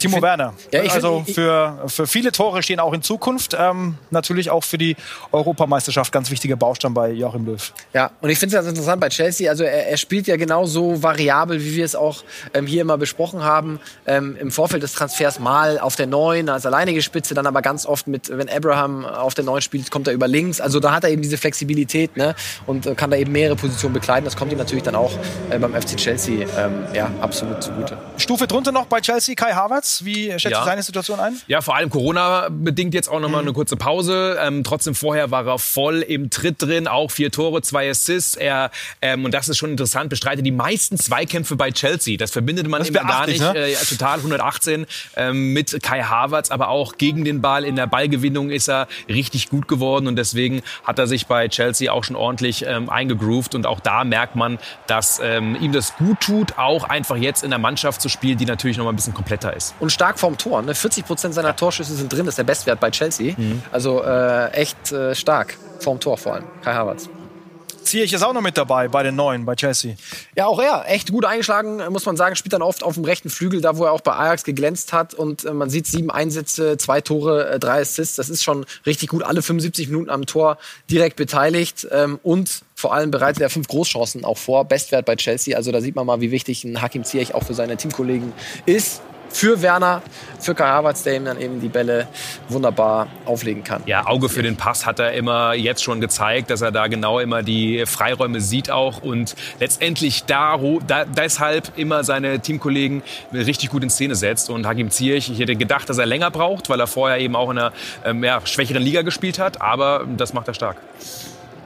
Timo 0.00 0.20
Werner. 0.22 0.54
Ja, 0.72 0.82
also 0.82 1.22
find- 1.24 1.34
für, 1.36 1.78
für 1.86 2.06
viele 2.06 2.32
Tore 2.32 2.62
stehen 2.62 2.80
auch 2.80 2.92
in 2.92 3.02
Zukunft. 3.02 3.56
Ähm, 3.58 3.96
natürlich 4.10 4.50
auch 4.50 4.64
für 4.64 4.78
die 4.78 4.96
Europameisterschaft 5.32 6.12
ganz 6.12 6.30
wichtiger 6.30 6.56
Baustein 6.56 6.94
bei 6.94 7.10
Joachim 7.10 7.46
Löw. 7.46 7.72
Ja, 7.92 8.10
und 8.20 8.30
ich 8.30 8.38
finde 8.38 8.56
es 8.56 8.58
ganz 8.62 8.68
interessant 8.68 9.00
bei 9.00 9.08
Chelsea. 9.08 9.48
Also 9.50 9.64
er, 9.64 9.88
er 9.88 9.96
spielt 9.96 10.26
ja 10.26 10.36
genauso 10.36 11.02
variabel, 11.02 11.62
wie 11.62 11.76
wir 11.76 11.84
es 11.84 11.94
auch 11.94 12.22
ähm, 12.54 12.66
hier 12.66 12.82
immer 12.82 12.98
besprochen 12.98 13.42
haben. 13.44 13.80
Ähm, 14.06 14.36
Im 14.40 14.50
Vorfeld 14.50 14.82
des 14.82 14.92
Transfers 14.94 15.38
mal 15.38 15.78
auf 15.78 15.96
der 15.96 16.06
Neun 16.06 16.48
als 16.48 16.66
alleinige 16.66 17.02
Spitze, 17.02 17.34
dann 17.34 17.46
aber 17.46 17.62
ganz 17.62 17.86
oft 17.86 18.06
mit, 18.06 18.30
wenn 18.36 18.48
Abraham 18.48 19.04
auf 19.04 19.34
der 19.34 19.44
Neun 19.44 19.60
spielt, 19.60 19.90
kommt 19.90 20.08
er 20.08 20.14
über 20.14 20.28
links. 20.28 20.60
Also 20.60 20.80
da 20.80 20.92
hat 20.92 21.04
er 21.04 21.10
eben 21.10 21.22
diese 21.22 21.36
Flexibilität 21.38 22.16
ne? 22.16 22.34
und 22.66 22.86
äh, 22.86 22.94
kann 22.94 23.10
da 23.10 23.16
eben 23.16 23.32
mehrere 23.32 23.56
Positionen 23.56 23.94
bekleiden. 23.94 24.24
Das 24.24 24.36
kommt 24.36 24.52
ihm 24.52 24.58
natürlich 24.58 24.84
dann 24.84 24.94
auch 24.94 25.12
äh, 25.50 25.58
beim 25.58 25.74
FC 25.74 25.96
Chelsea 25.96 26.46
ähm, 26.58 26.84
ja, 26.94 27.10
absolut 27.20 27.62
zugute. 27.62 27.98
Stufe 28.16 28.46
drunter 28.46 28.72
noch 28.72 28.86
bei 28.86 29.00
Chelsea 29.00 29.34
Kai 29.34 29.52
Havertz. 29.52 29.89
Havertz, 29.90 30.04
wie 30.04 30.30
schätzt 30.38 30.44
Ja. 30.52 30.60
du 30.60 30.64
seine 30.64 30.82
Situation 30.82 31.20
ein? 31.20 31.36
Ja, 31.46 31.60
vor 31.60 31.76
allem 31.76 31.90
Corona-bedingt 31.90 32.94
jetzt 32.94 33.08
auch 33.08 33.20
nochmal 33.20 33.42
eine 33.42 33.52
kurze 33.52 33.76
Pause. 33.76 34.36
Ähm, 34.40 34.64
trotzdem 34.64 34.94
vorher 34.94 35.30
war 35.30 35.46
er 35.46 35.58
voll 35.58 36.00
im 36.02 36.30
Tritt 36.30 36.62
drin, 36.62 36.86
auch 36.88 37.10
vier 37.10 37.30
Tore, 37.30 37.62
zwei 37.62 37.90
Assists. 37.90 38.34
Er, 38.36 38.70
ähm, 39.02 39.24
und 39.24 39.34
das 39.34 39.48
ist 39.48 39.58
schon 39.58 39.70
interessant, 39.70 40.10
bestreitet 40.10 40.46
die 40.46 40.50
meisten 40.52 40.96
Zweikämpfe 40.96 41.56
bei 41.56 41.70
Chelsea. 41.70 42.16
Das 42.16 42.30
verbindet 42.30 42.68
man 42.68 42.80
Das 42.80 42.88
immer 42.88 43.00
gar 43.04 43.26
nicht. 43.26 43.40
ne? 43.40 43.54
Äh, 43.56 43.74
total 43.88 44.18
118 44.18 44.86
ähm, 45.16 45.52
mit 45.52 45.82
Kai 45.82 46.02
Havertz, 46.02 46.50
aber 46.50 46.68
auch 46.68 46.96
gegen 46.98 47.24
den 47.24 47.40
Ball. 47.40 47.64
In 47.64 47.76
der 47.76 47.86
Ballgewinnung 47.86 48.50
ist 48.50 48.68
er 48.68 48.88
richtig 49.08 49.48
gut 49.48 49.68
geworden 49.68 50.06
und 50.06 50.16
deswegen 50.16 50.62
hat 50.84 50.98
er 50.98 51.06
sich 51.06 51.26
bei 51.26 51.48
Chelsea 51.48 51.92
auch 51.92 52.04
schon 52.04 52.16
ordentlich 52.16 52.64
ähm, 52.66 52.88
eingegroovt. 52.90 53.54
Und 53.54 53.66
auch 53.66 53.80
da 53.80 54.04
merkt 54.04 54.36
man, 54.36 54.58
dass 54.86 55.20
ähm, 55.22 55.56
ihm 55.60 55.72
das 55.72 55.96
gut 55.96 56.20
tut, 56.20 56.58
auch 56.58 56.84
einfach 56.84 57.16
jetzt 57.16 57.42
in 57.44 57.50
der 57.50 57.58
Mannschaft 57.58 58.00
zu 58.00 58.08
spielen, 58.08 58.38
die 58.38 58.44
natürlich 58.44 58.76
noch 58.76 58.84
mal 58.84 58.90
ein 58.92 58.96
bisschen 58.96 59.14
kompletter 59.14 59.54
ist. 59.56 59.74
Und 59.80 59.90
stark 59.90 60.18
vorm 60.18 60.38
Tor. 60.38 60.62
Ne? 60.62 60.74
40 60.74 61.06
Prozent 61.06 61.34
seiner 61.34 61.56
Torschüsse 61.56 61.94
sind 61.94 62.12
drin. 62.12 62.26
Das 62.26 62.32
ist 62.32 62.38
der 62.38 62.44
Bestwert 62.44 62.80
bei 62.80 62.90
Chelsea. 62.90 63.34
Mhm. 63.36 63.62
Also 63.72 64.02
äh, 64.02 64.50
echt 64.52 64.92
äh, 64.92 65.14
stark. 65.14 65.56
Vorm 65.80 65.98
Tor 65.98 66.18
vor 66.18 66.34
allem. 66.34 66.44
Kai 66.62 66.74
Havertz. 66.74 67.08
Ziehe 67.82 68.04
ich 68.04 68.12
jetzt 68.12 68.22
auch 68.22 68.32
noch 68.32 68.40
mit 68.40 68.56
dabei 68.56 68.86
bei 68.86 69.02
den 69.02 69.16
Neuen, 69.16 69.44
bei 69.44 69.56
Chelsea. 69.56 69.96
Ja, 70.36 70.46
auch 70.46 70.60
er. 70.60 70.84
Echt 70.86 71.10
gut 71.10 71.24
eingeschlagen, 71.24 71.82
muss 71.90 72.06
man 72.06 72.16
sagen. 72.16 72.36
Spielt 72.36 72.52
dann 72.52 72.62
oft 72.62 72.84
auf 72.84 72.94
dem 72.94 73.04
rechten 73.04 73.30
Flügel, 73.30 73.60
da 73.60 73.78
wo 73.78 73.84
er 73.84 73.92
auch 73.92 74.00
bei 74.00 74.12
Ajax 74.12 74.44
geglänzt 74.44 74.92
hat. 74.92 75.14
Und 75.14 75.44
äh, 75.44 75.52
man 75.52 75.70
sieht 75.70 75.86
sieben 75.86 76.10
Einsätze, 76.10 76.76
zwei 76.76 77.00
Tore, 77.00 77.48
äh, 77.48 77.58
drei 77.58 77.80
Assists. 77.80 78.16
Das 78.16 78.28
ist 78.28 78.44
schon 78.44 78.64
richtig 78.86 79.08
gut. 79.08 79.22
Alle 79.22 79.42
75 79.42 79.88
Minuten 79.88 80.10
am 80.10 80.26
Tor 80.26 80.58
direkt 80.90 81.16
beteiligt. 81.16 81.86
Ähm, 81.90 82.20
und 82.22 82.62
vor 82.74 82.94
allem 82.94 83.10
bereitet 83.10 83.42
er 83.42 83.50
fünf 83.50 83.66
Großchancen 83.66 84.24
auch 84.24 84.38
vor. 84.38 84.66
Bestwert 84.66 85.06
bei 85.06 85.16
Chelsea. 85.16 85.56
Also 85.56 85.72
da 85.72 85.80
sieht 85.80 85.96
man 85.96 86.06
mal, 86.06 86.20
wie 86.20 86.30
wichtig 86.30 86.64
ein 86.64 86.80
Hakim 86.82 87.02
Ziyech 87.02 87.34
auch 87.34 87.42
für 87.42 87.54
seine 87.54 87.76
Teamkollegen 87.76 88.32
ist. 88.66 89.02
Für 89.30 89.62
Werner, 89.62 90.02
für 90.40 90.54
Kai 90.54 90.66
Havertz, 90.66 91.02
der 91.02 91.16
ihm 91.16 91.24
dann 91.24 91.40
eben 91.40 91.60
die 91.60 91.68
Bälle 91.68 92.08
wunderbar 92.48 93.06
auflegen 93.24 93.64
kann. 93.64 93.82
Ja, 93.86 94.06
Auge 94.06 94.28
für 94.28 94.42
den 94.42 94.56
Pass 94.56 94.86
hat 94.86 94.98
er 94.98 95.12
immer 95.12 95.54
jetzt 95.54 95.82
schon 95.82 96.00
gezeigt, 96.00 96.50
dass 96.50 96.62
er 96.62 96.72
da 96.72 96.88
genau 96.88 97.20
immer 97.20 97.42
die 97.42 97.84
Freiräume 97.86 98.40
sieht 98.40 98.70
auch 98.70 99.02
und 99.02 99.34
letztendlich 99.60 100.24
da, 100.24 100.58
da 100.86 101.04
deshalb 101.04 101.72
immer 101.76 102.04
seine 102.04 102.40
Teamkollegen 102.40 103.02
richtig 103.32 103.70
gut 103.70 103.82
in 103.82 103.90
Szene 103.90 104.14
setzt. 104.14 104.50
Und 104.50 104.66
Hakim 104.66 104.90
Ziyech, 104.90 105.30
ich 105.30 105.38
hätte 105.38 105.56
gedacht, 105.56 105.88
dass 105.88 105.98
er 105.98 106.06
länger 106.06 106.30
braucht, 106.30 106.68
weil 106.68 106.80
er 106.80 106.86
vorher 106.86 107.18
eben 107.18 107.36
auch 107.36 107.50
in 107.50 107.58
einer 107.58 107.72
ähm, 108.04 108.24
ja, 108.24 108.40
schwächeren 108.44 108.82
Liga 108.82 109.02
gespielt 109.02 109.38
hat, 109.38 109.60
aber 109.60 110.06
das 110.16 110.32
macht 110.32 110.48
er 110.48 110.54
stark. 110.54 110.76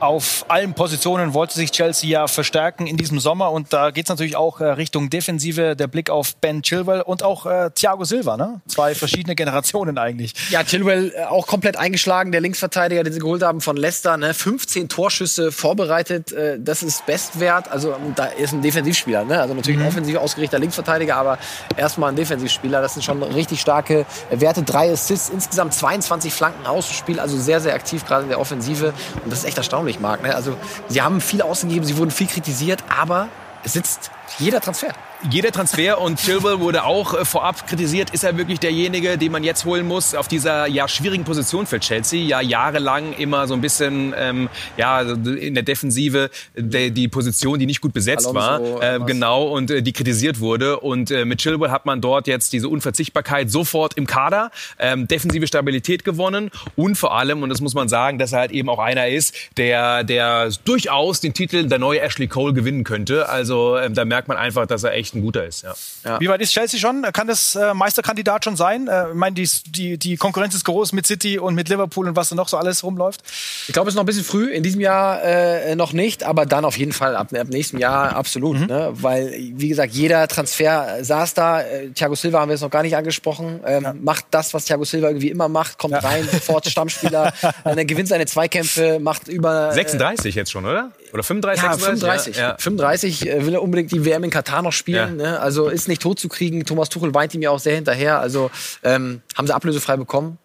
Auf 0.04 0.44
allen 0.48 0.74
Positionen 0.74 1.32
wollte 1.32 1.54
sich 1.54 1.70
Chelsea 1.70 2.10
ja 2.10 2.26
verstärken 2.26 2.86
in 2.86 2.98
diesem 2.98 3.18
Sommer 3.20 3.50
und 3.52 3.72
da 3.72 3.90
geht 3.90 4.04
es 4.04 4.10
natürlich 4.10 4.36
auch 4.36 4.60
äh, 4.60 4.66
Richtung 4.66 5.08
Defensive, 5.08 5.76
der 5.76 5.86
Blick 5.86 6.10
auf 6.10 6.36
Ben 6.36 6.62
Chilwell 6.62 7.00
und 7.00 7.22
auch 7.22 7.46
äh, 7.46 7.70
Thiago 7.70 8.04
Silva, 8.04 8.36
ne? 8.36 8.60
Zwei 8.68 8.94
verschiedene 8.94 9.34
Generationen 9.34 9.96
eigentlich. 9.96 10.34
Ja, 10.50 10.62
Chilwell 10.62 11.14
äh, 11.16 11.24
auch 11.24 11.46
komplett 11.46 11.78
eingeschlagen, 11.78 12.32
der 12.32 12.42
Linksverteidiger, 12.42 13.02
den 13.02 13.14
sie 13.14 13.18
geholt 13.18 13.42
haben 13.42 13.62
von 13.62 13.78
Leicester. 13.78 14.18
Ne? 14.18 14.34
15 14.34 14.90
Torschüsse 14.90 15.50
vorbereitet, 15.50 16.32
äh, 16.32 16.58
das 16.60 16.82
ist 16.82 17.06
Bestwert. 17.06 17.70
Also 17.70 17.92
ähm, 17.92 18.12
da 18.14 18.26
ist 18.26 18.52
ein 18.52 18.60
Defensivspieler, 18.60 19.24
ne? 19.24 19.40
also 19.40 19.54
natürlich 19.54 19.80
ein 19.80 19.86
offensiv 19.86 20.18
ausgerichteter 20.18 20.58
Linksverteidiger, 20.58 21.16
aber 21.16 21.38
erstmal 21.78 22.10
ein 22.10 22.16
Defensivspieler. 22.16 22.82
Das 22.82 22.92
sind 22.92 23.04
schon 23.04 23.22
richtig 23.22 23.58
starke 23.58 24.04
äh, 24.28 24.38
Werte. 24.38 24.64
Drei 24.64 24.92
Assists, 24.92 25.30
insgesamt 25.30 25.72
22 25.72 26.30
Flanken 26.30 26.66
aus 26.66 26.88
dem 26.88 26.94
Spiel, 26.94 27.18
also 27.18 27.38
sehr, 27.38 27.62
sehr 27.62 27.74
aktiv 27.74 28.04
gerade 28.04 28.24
in 28.24 28.28
der 28.28 28.38
Offensive. 28.38 28.92
Und 29.24 29.32
das 29.32 29.38
ist 29.38 29.44
echt 29.46 29.56
erstaunlich, 29.56 29.93
Marc. 30.00 30.22
Ne? 30.22 30.34
Also 30.34 30.56
sie 30.88 31.02
haben 31.02 31.20
viel 31.20 31.42
ausgegeben, 31.42 31.84
sie 31.84 31.96
wurden 31.96 32.10
viel 32.10 32.26
kritisiert, 32.26 32.82
aber 32.88 33.28
es 33.64 33.72
sitzt 33.72 34.10
jeder 34.38 34.60
Transfer. 34.60 34.92
Jeder 35.30 35.52
Transfer 35.52 36.00
und 36.00 36.18
Chilwell 36.18 36.60
wurde 36.60 36.84
auch 36.84 37.14
äh, 37.14 37.24
vorab 37.24 37.66
kritisiert. 37.66 38.10
Ist 38.10 38.24
er 38.24 38.36
wirklich 38.36 38.60
derjenige, 38.60 39.16
den 39.16 39.32
man 39.32 39.42
jetzt 39.42 39.64
holen 39.64 39.86
muss 39.86 40.14
auf 40.14 40.28
dieser 40.28 40.66
ja 40.66 40.86
schwierigen 40.86 41.24
Position 41.24 41.66
für 41.66 41.80
Chelsea? 41.80 42.20
Ja 42.22 42.42
jahrelang 42.42 43.14
immer 43.14 43.46
so 43.46 43.54
ein 43.54 43.62
bisschen 43.62 44.14
ähm, 44.18 44.50
ja 44.76 45.00
in 45.00 45.54
der 45.54 45.62
Defensive 45.62 46.30
der, 46.54 46.90
die 46.90 47.08
Position, 47.08 47.58
die 47.58 47.64
nicht 47.64 47.80
gut 47.80 47.94
besetzt 47.94 48.26
Alonso, 48.26 48.80
war, 48.80 48.82
äh, 48.82 49.00
was? 49.00 49.06
genau 49.06 49.44
und 49.44 49.70
äh, 49.70 49.82
die 49.82 49.92
kritisiert 49.92 50.40
wurde. 50.40 50.80
Und 50.80 51.10
äh, 51.10 51.24
mit 51.24 51.38
Chilwell 51.38 51.70
hat 51.70 51.86
man 51.86 52.02
dort 52.02 52.26
jetzt 52.26 52.52
diese 52.52 52.68
Unverzichtbarkeit 52.68 53.50
sofort 53.50 53.94
im 53.94 54.06
Kader, 54.06 54.50
ähm, 54.78 55.08
defensive 55.08 55.46
Stabilität 55.46 56.04
gewonnen 56.04 56.50
und 56.76 56.96
vor 56.96 57.16
allem 57.16 57.42
und 57.42 57.48
das 57.48 57.62
muss 57.62 57.72
man 57.72 57.88
sagen, 57.88 58.18
dass 58.18 58.32
er 58.32 58.40
halt 58.40 58.50
eben 58.50 58.68
auch 58.68 58.78
einer 58.78 59.08
ist, 59.08 59.34
der 59.56 60.04
der 60.04 60.50
durchaus 60.66 61.20
den 61.20 61.32
Titel 61.32 61.66
der 61.66 61.78
neue 61.78 62.00
Ashley 62.00 62.26
Cole 62.26 62.52
gewinnen 62.52 62.84
könnte. 62.84 63.28
Also 63.30 63.78
ähm, 63.78 63.94
da 63.94 64.04
merkt 64.04 64.13
man 64.28 64.36
einfach, 64.36 64.66
dass 64.66 64.84
er 64.84 64.92
echt 64.92 65.14
ein 65.14 65.22
guter 65.22 65.44
ist. 65.44 65.64
Ja. 66.04 66.20
Wie 66.20 66.28
weit 66.28 66.40
ist 66.40 66.52
Chelsea 66.52 66.78
schon? 66.78 67.02
Kann 67.12 67.26
das 67.26 67.54
äh, 67.54 67.74
Meisterkandidat 67.74 68.44
schon 68.44 68.56
sein? 68.56 68.88
Äh, 68.88 69.08
ich 69.08 69.14
meine, 69.14 69.34
die, 69.34 69.48
die, 69.66 69.98
die 69.98 70.16
Konkurrenz 70.16 70.54
ist 70.54 70.64
groß 70.64 70.92
mit 70.92 71.06
City 71.06 71.38
und 71.38 71.54
mit 71.54 71.68
Liverpool 71.68 72.08
und 72.08 72.16
was 72.16 72.28
da 72.28 72.36
noch 72.36 72.48
so 72.48 72.56
alles 72.56 72.84
rumläuft. 72.84 73.22
Ich 73.66 73.72
glaube, 73.72 73.88
es 73.88 73.94
ist 73.94 73.96
noch 73.96 74.04
ein 74.04 74.06
bisschen 74.06 74.24
früh. 74.24 74.50
In 74.50 74.62
diesem 74.62 74.80
Jahr 74.80 75.22
äh, 75.22 75.74
noch 75.76 75.92
nicht, 75.92 76.24
aber 76.24 76.46
dann 76.46 76.64
auf 76.64 76.78
jeden 76.78 76.92
Fall 76.92 77.16
ab, 77.16 77.32
ab 77.32 77.48
nächstem 77.48 77.78
Jahr 77.78 78.16
absolut. 78.16 78.66
Ne? 78.66 78.90
Weil, 78.92 79.32
wie 79.54 79.68
gesagt, 79.68 79.92
jeder 79.92 80.26
Transfer 80.28 80.98
äh, 80.98 81.04
saß 81.04 81.34
da. 81.34 81.60
Äh, 81.60 81.90
Thiago 81.90 82.14
Silva 82.14 82.40
haben 82.40 82.48
wir 82.48 82.54
jetzt 82.54 82.62
noch 82.62 82.70
gar 82.70 82.82
nicht 82.82 82.96
angesprochen. 82.96 83.60
Ähm, 83.66 84.00
Macht 84.02 84.26
das, 84.30 84.54
was 84.54 84.64
Thiago 84.66 84.84
Silva 84.84 85.08
irgendwie 85.08 85.30
immer 85.30 85.48
macht, 85.48 85.78
kommt 85.78 86.02
rein, 86.02 86.28
sofort 86.30 86.66
Stammspieler, 86.66 87.32
äh, 87.64 87.84
gewinnt 87.84 88.08
seine 88.08 88.26
Zweikämpfe, 88.26 88.98
macht 89.00 89.28
über. 89.28 89.70
Äh, 89.70 89.74
36 89.74 90.34
jetzt 90.34 90.50
schon, 90.50 90.64
oder? 90.64 90.90
Oder 91.14 91.22
35? 91.22 91.62
ja, 91.62 91.72
36? 91.72 92.34
35. 92.34 92.36
Ja, 92.36 92.48
ja. 92.50 92.56
35 92.58 93.28
äh, 93.28 93.46
will 93.46 93.54
er 93.54 93.62
unbedingt 93.62 93.92
die 93.92 94.04
WM 94.04 94.24
in 94.24 94.30
Katar 94.30 94.62
noch 94.62 94.72
spielen. 94.72 95.16
Ne? 95.16 95.38
Also 95.38 95.68
ist 95.68 95.86
nicht 95.86 96.02
tot 96.02 96.18
zu 96.18 96.28
kriegen. 96.28 96.64
Thomas 96.64 96.88
Tuchel 96.88 97.14
weint 97.14 97.32
ihm 97.34 97.40
ja 97.42 97.50
auch 97.50 97.60
sehr 97.60 97.76
hinterher. 97.76 98.18
Also 98.18 98.50
ähm, 98.82 99.22
haben 99.36 99.46
sie 99.46 99.54
ablösefrei 99.54 99.96
bekommen. 99.96 100.38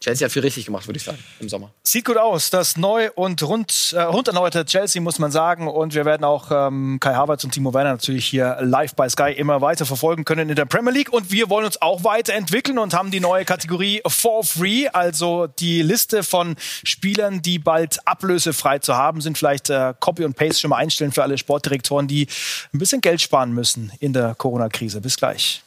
Chelsea 0.00 0.24
hat 0.24 0.32
viel 0.32 0.42
richtig 0.42 0.66
gemacht, 0.66 0.88
würde 0.88 0.96
ich 0.96 1.04
sagen, 1.04 1.18
im 1.38 1.48
Sommer. 1.48 1.72
Sieht 1.92 2.06
gut 2.06 2.16
aus, 2.16 2.48
das 2.48 2.78
neu 2.78 3.10
und 3.16 3.42
rund, 3.42 3.92
äh, 3.94 4.00
rund 4.00 4.26
erneuerte 4.26 4.64
Chelsea, 4.64 5.02
muss 5.02 5.18
man 5.18 5.30
sagen. 5.30 5.68
Und 5.68 5.92
wir 5.92 6.06
werden 6.06 6.24
auch 6.24 6.50
ähm, 6.50 6.96
Kai 6.98 7.12
Havertz 7.12 7.44
und 7.44 7.50
Timo 7.50 7.74
Werner 7.74 7.90
natürlich 7.90 8.24
hier 8.24 8.56
live 8.62 8.94
bei 8.94 9.10
Sky 9.10 9.32
immer 9.32 9.60
weiter 9.60 9.84
verfolgen 9.84 10.24
können 10.24 10.48
in 10.48 10.56
der 10.56 10.64
Premier 10.64 10.90
League. 10.90 11.12
Und 11.12 11.30
wir 11.30 11.50
wollen 11.50 11.66
uns 11.66 11.82
auch 11.82 12.02
weiterentwickeln 12.02 12.78
und 12.78 12.94
haben 12.94 13.10
die 13.10 13.20
neue 13.20 13.44
Kategorie 13.44 14.00
For 14.06 14.42
Free, 14.42 14.88
also 14.88 15.48
die 15.48 15.82
Liste 15.82 16.22
von 16.22 16.56
Spielern, 16.82 17.42
die 17.42 17.58
bald 17.58 17.98
ablösefrei 18.08 18.78
zu 18.78 18.96
haben 18.96 19.20
sind. 19.20 19.36
Vielleicht 19.36 19.68
äh, 19.68 19.92
Copy 20.00 20.24
und 20.24 20.34
Paste 20.34 20.62
schon 20.62 20.70
mal 20.70 20.78
einstellen 20.78 21.12
für 21.12 21.22
alle 21.22 21.36
Sportdirektoren, 21.36 22.08
die 22.08 22.26
ein 22.72 22.78
bisschen 22.78 23.02
Geld 23.02 23.20
sparen 23.20 23.52
müssen 23.52 23.92
in 24.00 24.14
der 24.14 24.34
Corona-Krise. 24.34 25.02
Bis 25.02 25.18
gleich. 25.18 25.62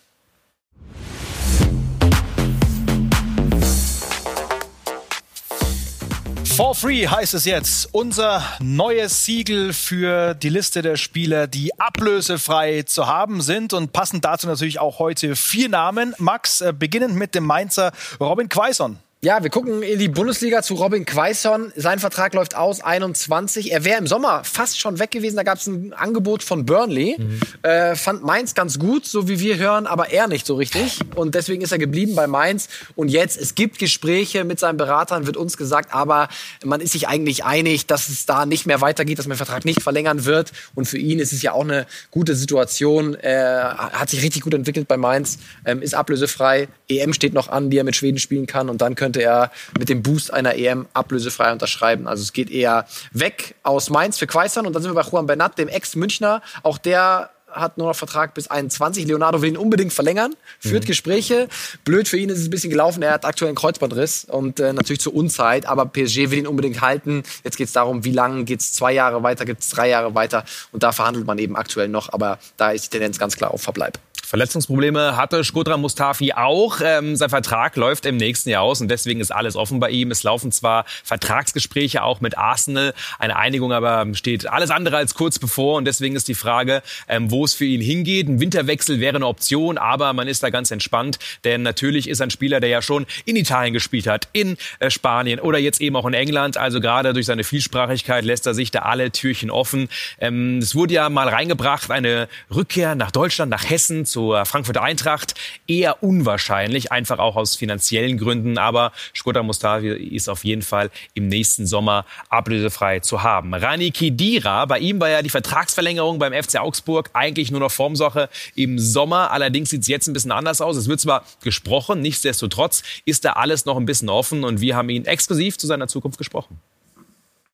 For 6.55 6.73
Free 6.73 7.05
heißt 7.05 7.33
es 7.33 7.43
jetzt. 7.43 7.89
Unser 7.91 8.41
neues 8.61 9.25
Siegel 9.25 9.73
für 9.73 10.33
die 10.35 10.47
Liste 10.47 10.81
der 10.81 10.95
Spieler, 10.95 11.47
die 11.47 11.77
ablösefrei 11.77 12.83
zu 12.83 13.07
haben 13.07 13.41
sind. 13.41 13.73
Und 13.73 13.91
passend 13.91 14.23
dazu 14.23 14.47
natürlich 14.47 14.79
auch 14.79 14.99
heute 14.99 15.35
vier 15.35 15.67
Namen. 15.67 16.15
Max, 16.17 16.61
äh, 16.61 16.71
beginnend 16.71 17.17
mit 17.17 17.35
dem 17.35 17.43
Mainzer 17.43 17.91
Robin 18.21 18.47
Quaison. 18.47 18.97
Ja, 19.21 19.41
wir 19.41 19.49
gucken 19.49 19.81
in 19.81 19.97
die 19.97 20.07
Bundesliga 20.07 20.61
zu 20.61 20.75
Robin 20.75 21.03
Quaison. 21.03 21.73
Sein 21.75 21.97
Vertrag 21.97 22.35
läuft 22.35 22.55
aus, 22.55 22.81
21. 22.81 23.71
Er 23.71 23.83
wäre 23.83 23.97
im 23.97 24.05
Sommer 24.05 24.43
fast 24.43 24.79
schon 24.79 24.99
weg 24.99 25.09
gewesen. 25.09 25.35
Da 25.35 25.41
gab 25.41 25.57
es 25.57 25.65
ein 25.65 25.93
Angebot 25.93 26.43
von 26.43 26.63
Burnley. 26.67 27.17
Äh, 27.63 27.95
fand 27.95 28.23
Mainz 28.23 28.53
ganz 28.53 28.77
gut, 28.77 29.07
so 29.07 29.27
wie 29.27 29.39
wir 29.39 29.57
hören, 29.57 29.87
aber 29.87 30.11
er 30.11 30.27
nicht 30.27 30.45
so 30.45 30.53
richtig. 30.53 30.99
Und 31.15 31.33
deswegen 31.33 31.63
ist 31.63 31.71
er 31.71 31.79
geblieben 31.79 32.13
bei 32.13 32.27
Mainz. 32.27 32.69
Und 32.95 33.09
jetzt, 33.09 33.41
es 33.41 33.55
gibt 33.55 33.79
Gespräche 33.79 34.43
mit 34.43 34.59
seinen 34.59 34.77
Beratern, 34.77 35.25
wird 35.25 35.37
uns 35.37 35.57
gesagt, 35.57 35.91
aber 35.91 36.27
man 36.63 36.79
ist 36.79 36.91
sich 36.91 37.07
eigentlich 37.07 37.43
einig, 37.45 37.87
dass 37.87 38.09
es 38.09 38.27
da 38.27 38.45
nicht 38.45 38.67
mehr 38.67 38.81
weitergeht, 38.81 39.17
dass 39.17 39.25
man 39.25 39.37
den 39.37 39.43
Vertrag 39.43 39.65
nicht 39.65 39.81
verlängern 39.81 40.25
wird. 40.25 40.51
Und 40.75 40.87
für 40.87 40.99
ihn 40.99 41.17
ist 41.17 41.33
es 41.33 41.41
ja 41.41 41.53
auch 41.53 41.63
eine 41.63 41.87
gute 42.11 42.35
Situation. 42.35 43.15
Er 43.15 43.89
hat 43.93 44.11
sich 44.11 44.21
richtig 44.21 44.43
gut 44.43 44.53
entwickelt 44.53 44.87
bei 44.87 44.97
Mainz, 44.97 45.39
ähm, 45.65 45.81
ist 45.81 45.95
ablösefrei. 45.95 46.67
EM 46.89 47.13
steht 47.13 47.33
noch 47.33 47.49
an, 47.49 47.71
die 47.71 47.79
er 47.79 47.83
mit 47.83 47.95
Schweden 47.95 48.19
spielen 48.19 48.45
kann. 48.45 48.69
Und 48.69 48.81
dann 48.81 48.93
könnte 49.05 49.21
er 49.21 49.51
mit 49.77 49.87
dem 49.89 50.01
Boost 50.01 50.33
einer 50.33 50.55
EM 50.55 50.87
ablösefrei 50.93 51.51
unterschreiben. 51.51 52.07
Also 52.07 52.23
es 52.23 52.33
geht 52.33 52.49
eher 52.49 52.87
weg 53.11 53.53
aus 53.61 53.91
Mainz 53.91 54.17
für 54.17 54.25
Quaison. 54.25 54.65
Und 54.65 54.73
dann 54.73 54.81
sind 54.81 54.95
wir 54.95 54.99
bei 54.99 55.07
Juan 55.07 55.27
Bernat, 55.27 55.59
dem 55.59 55.67
Ex-Münchner. 55.67 56.41
Auch 56.63 56.79
der 56.79 57.29
hat 57.47 57.77
nur 57.77 57.87
noch 57.87 57.95
Vertrag 57.95 58.33
bis 58.33 58.47
21. 58.47 59.05
Leonardo 59.05 59.43
will 59.43 59.49
ihn 59.49 59.57
unbedingt 59.57 59.93
verlängern, 59.93 60.35
führt 60.59 60.87
Gespräche. 60.87 61.47
Blöd 61.85 62.07
für 62.07 62.17
ihn 62.17 62.29
ist 62.29 62.39
es 62.39 62.47
ein 62.47 62.49
bisschen 62.49 62.71
gelaufen. 62.71 63.03
Er 63.03 63.11
hat 63.11 63.25
aktuell 63.25 63.49
einen 63.49 63.55
Kreuzbandriss 63.55 64.25
und 64.25 64.59
äh, 64.59 64.73
natürlich 64.73 65.01
zur 65.01 65.13
Unzeit. 65.13 65.67
Aber 65.67 65.85
PSG 65.85 66.31
will 66.31 66.39
ihn 66.39 66.47
unbedingt 66.47 66.81
halten. 66.81 67.21
Jetzt 67.43 67.57
geht 67.57 67.67
es 67.67 67.73
darum, 67.73 68.03
wie 68.03 68.11
lange 68.11 68.43
geht 68.43 68.61
es 68.61 68.73
zwei 68.73 68.91
Jahre 68.91 69.21
weiter, 69.21 69.45
gibt 69.45 69.61
es 69.61 69.69
drei 69.69 69.87
Jahre 69.87 70.15
weiter. 70.15 70.43
Und 70.71 70.81
da 70.81 70.91
verhandelt 70.91 71.27
man 71.27 71.37
eben 71.37 71.55
aktuell 71.55 71.89
noch. 71.89 72.11
Aber 72.11 72.39
da 72.57 72.71
ist 72.71 72.85
die 72.85 72.89
Tendenz 72.89 73.19
ganz 73.19 73.37
klar 73.37 73.51
auf 73.51 73.61
Verbleib. 73.61 73.99
Verletzungsprobleme 74.35 75.15
hatte 75.15 75.45
Skodra 75.45 75.77
Mustafi 75.77 76.33
auch. 76.33 76.81
Ähm, 76.83 77.15
sein 77.15 77.29
Vertrag 77.29 77.77
läuft 77.77 78.05
im 78.05 78.17
nächsten 78.17 78.49
Jahr 78.49 78.63
aus 78.63 78.81
und 78.81 78.89
deswegen 78.89 79.21
ist 79.21 79.31
alles 79.31 79.55
offen 79.55 79.79
bei 79.79 79.91
ihm. 79.91 80.11
Es 80.11 80.23
laufen 80.23 80.51
zwar 80.51 80.83
Vertragsgespräche 81.05 82.03
auch 82.03 82.19
mit 82.19 82.37
Arsenal, 82.37 82.93
eine 83.17 83.37
Einigung 83.37 83.71
aber 83.71 84.05
steht 84.13 84.45
alles 84.45 84.71
andere 84.71 84.97
als 84.97 85.13
kurz 85.13 85.39
bevor 85.39 85.77
und 85.77 85.85
deswegen 85.85 86.17
ist 86.17 86.27
die 86.27 86.33
Frage, 86.33 86.83
ähm, 87.07 87.31
wo 87.31 87.45
es 87.45 87.53
für 87.53 87.63
ihn 87.63 87.79
hingeht. 87.79 88.27
Ein 88.27 88.41
Winterwechsel 88.41 88.99
wäre 88.99 89.15
eine 89.15 89.25
Option, 89.25 89.77
aber 89.77 90.11
man 90.11 90.27
ist 90.27 90.43
da 90.43 90.49
ganz 90.49 90.69
entspannt, 90.69 91.17
denn 91.45 91.61
natürlich 91.61 92.09
ist 92.09 92.19
ein 92.19 92.29
Spieler, 92.29 92.59
der 92.59 92.67
ja 92.67 92.81
schon 92.81 93.05
in 93.23 93.37
Italien 93.37 93.73
gespielt 93.73 94.05
hat, 94.05 94.27
in 94.33 94.57
äh, 94.79 94.89
Spanien 94.89 95.39
oder 95.39 95.59
jetzt 95.59 95.79
eben 95.79 95.95
auch 95.95 96.05
in 96.05 96.13
England. 96.13 96.57
Also 96.57 96.81
gerade 96.81 97.13
durch 97.13 97.27
seine 97.27 97.45
Vielsprachigkeit 97.45 98.25
lässt 98.25 98.45
er 98.47 98.53
sich 98.53 98.69
da 98.69 98.79
alle 98.79 99.11
Türchen 99.11 99.49
offen. 99.49 99.87
Ähm, 100.19 100.57
es 100.57 100.75
wurde 100.75 100.95
ja 100.95 101.07
mal 101.07 101.29
reingebracht, 101.29 101.89
eine 101.89 102.27
Rückkehr 102.53 102.95
nach 102.95 103.11
Deutschland, 103.11 103.49
nach 103.49 103.69
Hessen 103.69 104.03
zur 104.25 104.45
Frankfurter 104.45 104.81
Eintracht. 104.81 105.35
Eher 105.67 106.01
unwahrscheinlich, 106.01 106.91
einfach 106.91 107.19
auch 107.19 107.35
aus 107.35 107.55
finanziellen 107.55 108.17
Gründen. 108.17 108.57
Aber 108.57 108.91
Skoda 109.15 109.43
Mustafi 109.43 109.89
ist 109.89 110.29
auf 110.29 110.43
jeden 110.43 110.63
Fall 110.63 110.89
im 111.13 111.27
nächsten 111.27 111.67
Sommer 111.67 112.05
ablösefrei 112.29 113.01
zu 113.01 113.21
haben. 113.21 113.53
Rani 113.53 113.91
Kidira, 113.91 114.65
bei 114.65 114.79
ihm 114.79 114.99
war 114.99 115.09
ja 115.09 115.21
die 115.21 115.29
Vertragsverlängerung 115.29 116.17
beim 116.17 116.33
FC 116.33 116.59
Augsburg 116.59 117.11
eigentlich 117.13 117.51
nur 117.51 117.59
noch 117.59 117.71
Formsache 117.71 118.29
im 118.55 118.79
Sommer. 118.79 119.31
Allerdings 119.31 119.69
sieht 119.69 119.83
es 119.83 119.87
jetzt 119.87 120.07
ein 120.07 120.13
bisschen 120.13 120.31
anders 120.31 120.59
aus. 120.59 120.75
Es 120.75 120.87
wird 120.87 120.99
zwar 120.99 121.23
gesprochen, 121.43 122.01
nichtsdestotrotz 122.01 122.81
ist 123.05 123.25
da 123.25 123.33
alles 123.33 123.65
noch 123.65 123.77
ein 123.77 123.85
bisschen 123.85 124.09
offen 124.09 124.43
und 124.43 124.59
wir 124.59 124.75
haben 124.75 124.89
ihn 124.89 125.05
exklusiv 125.05 125.57
zu 125.57 125.67
seiner 125.67 125.87
Zukunft 125.87 126.17
gesprochen. 126.17 126.59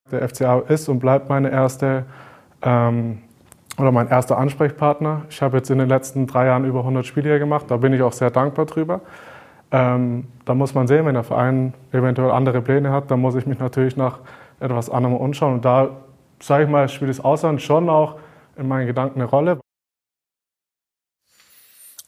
Der 0.10 0.28
FCA 0.28 0.60
ist 0.60 0.88
und 0.88 1.00
bleibt 1.00 1.30
meine 1.30 1.52
erste 1.52 2.06
ähm, 2.62 3.22
oder 3.78 3.92
mein 3.92 4.08
erster 4.10 4.38
Ansprechpartner. 4.38 5.24
Ich 5.30 5.42
habe 5.42 5.58
jetzt 5.58 5.70
in 5.70 5.78
den 5.78 5.90
letzten 5.90 6.28
drei 6.28 6.48
Jahren 6.48 6.66
über 6.66 6.80
100 6.80 7.06
Spiele 7.06 7.40
gemacht. 7.40 7.66
Da 7.70 7.78
bin 7.78 7.94
ich 7.94 8.02
auch 8.02 8.14
sehr 8.14 8.30
dankbar 8.30 8.66
drüber. 8.66 9.02
Ähm, 9.72 10.28
da 10.44 10.54
muss 10.54 10.74
man 10.74 10.88
sehen, 10.88 11.06
wenn 11.06 11.14
der 11.14 11.24
Verein 11.24 11.74
eventuell 11.92 12.32
andere 12.32 12.62
Pläne 12.62 12.92
hat, 12.92 13.10
dann 13.10 13.22
muss 13.22 13.36
ich 13.36 13.46
mich 13.46 13.60
natürlich 13.60 13.96
nach 13.96 14.20
etwas 14.60 14.90
anderem 14.90 15.16
umschauen. 15.16 15.54
Und 15.54 15.66
da, 15.66 15.90
sage 16.42 16.66
ich 16.66 16.70
mal, 16.70 16.90
spielt 16.90 17.10
das 17.10 17.24
Ausland 17.24 17.62
schon 17.62 17.90
auch 17.90 18.16
in 18.58 18.68
meinen 18.68 18.88
Gedanken 18.88 19.22
eine 19.22 19.30
Rolle. 19.30 19.61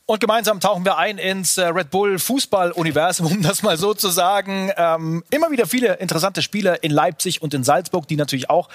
Und 0.05 0.19
gemeinsam 0.19 0.59
tauchen 0.59 0.83
wir 0.83 0.97
ein 0.97 1.17
ins 1.17 1.57
äh, 1.57 1.65
Red 1.67 1.89
Bull 1.89 2.19
Fußball-Universum, 2.19 3.25
um 3.31 3.41
das 3.41 3.63
mal 3.63 3.77
so 3.77 3.93
zu 3.93 4.09
sagen. 4.09 4.69
Ähm, 4.75 5.23
immer 5.29 5.49
wieder 5.49 5.65
viele 5.65 5.93
interessante 5.95 6.41
Spieler 6.41 6.83
in 6.83 6.91
Leipzig 6.91 7.41
und 7.41 7.53
in 7.53 7.63
Salzburg, 7.63 8.05
die 8.09 8.17
natürlich 8.17 8.49
auch 8.49 8.67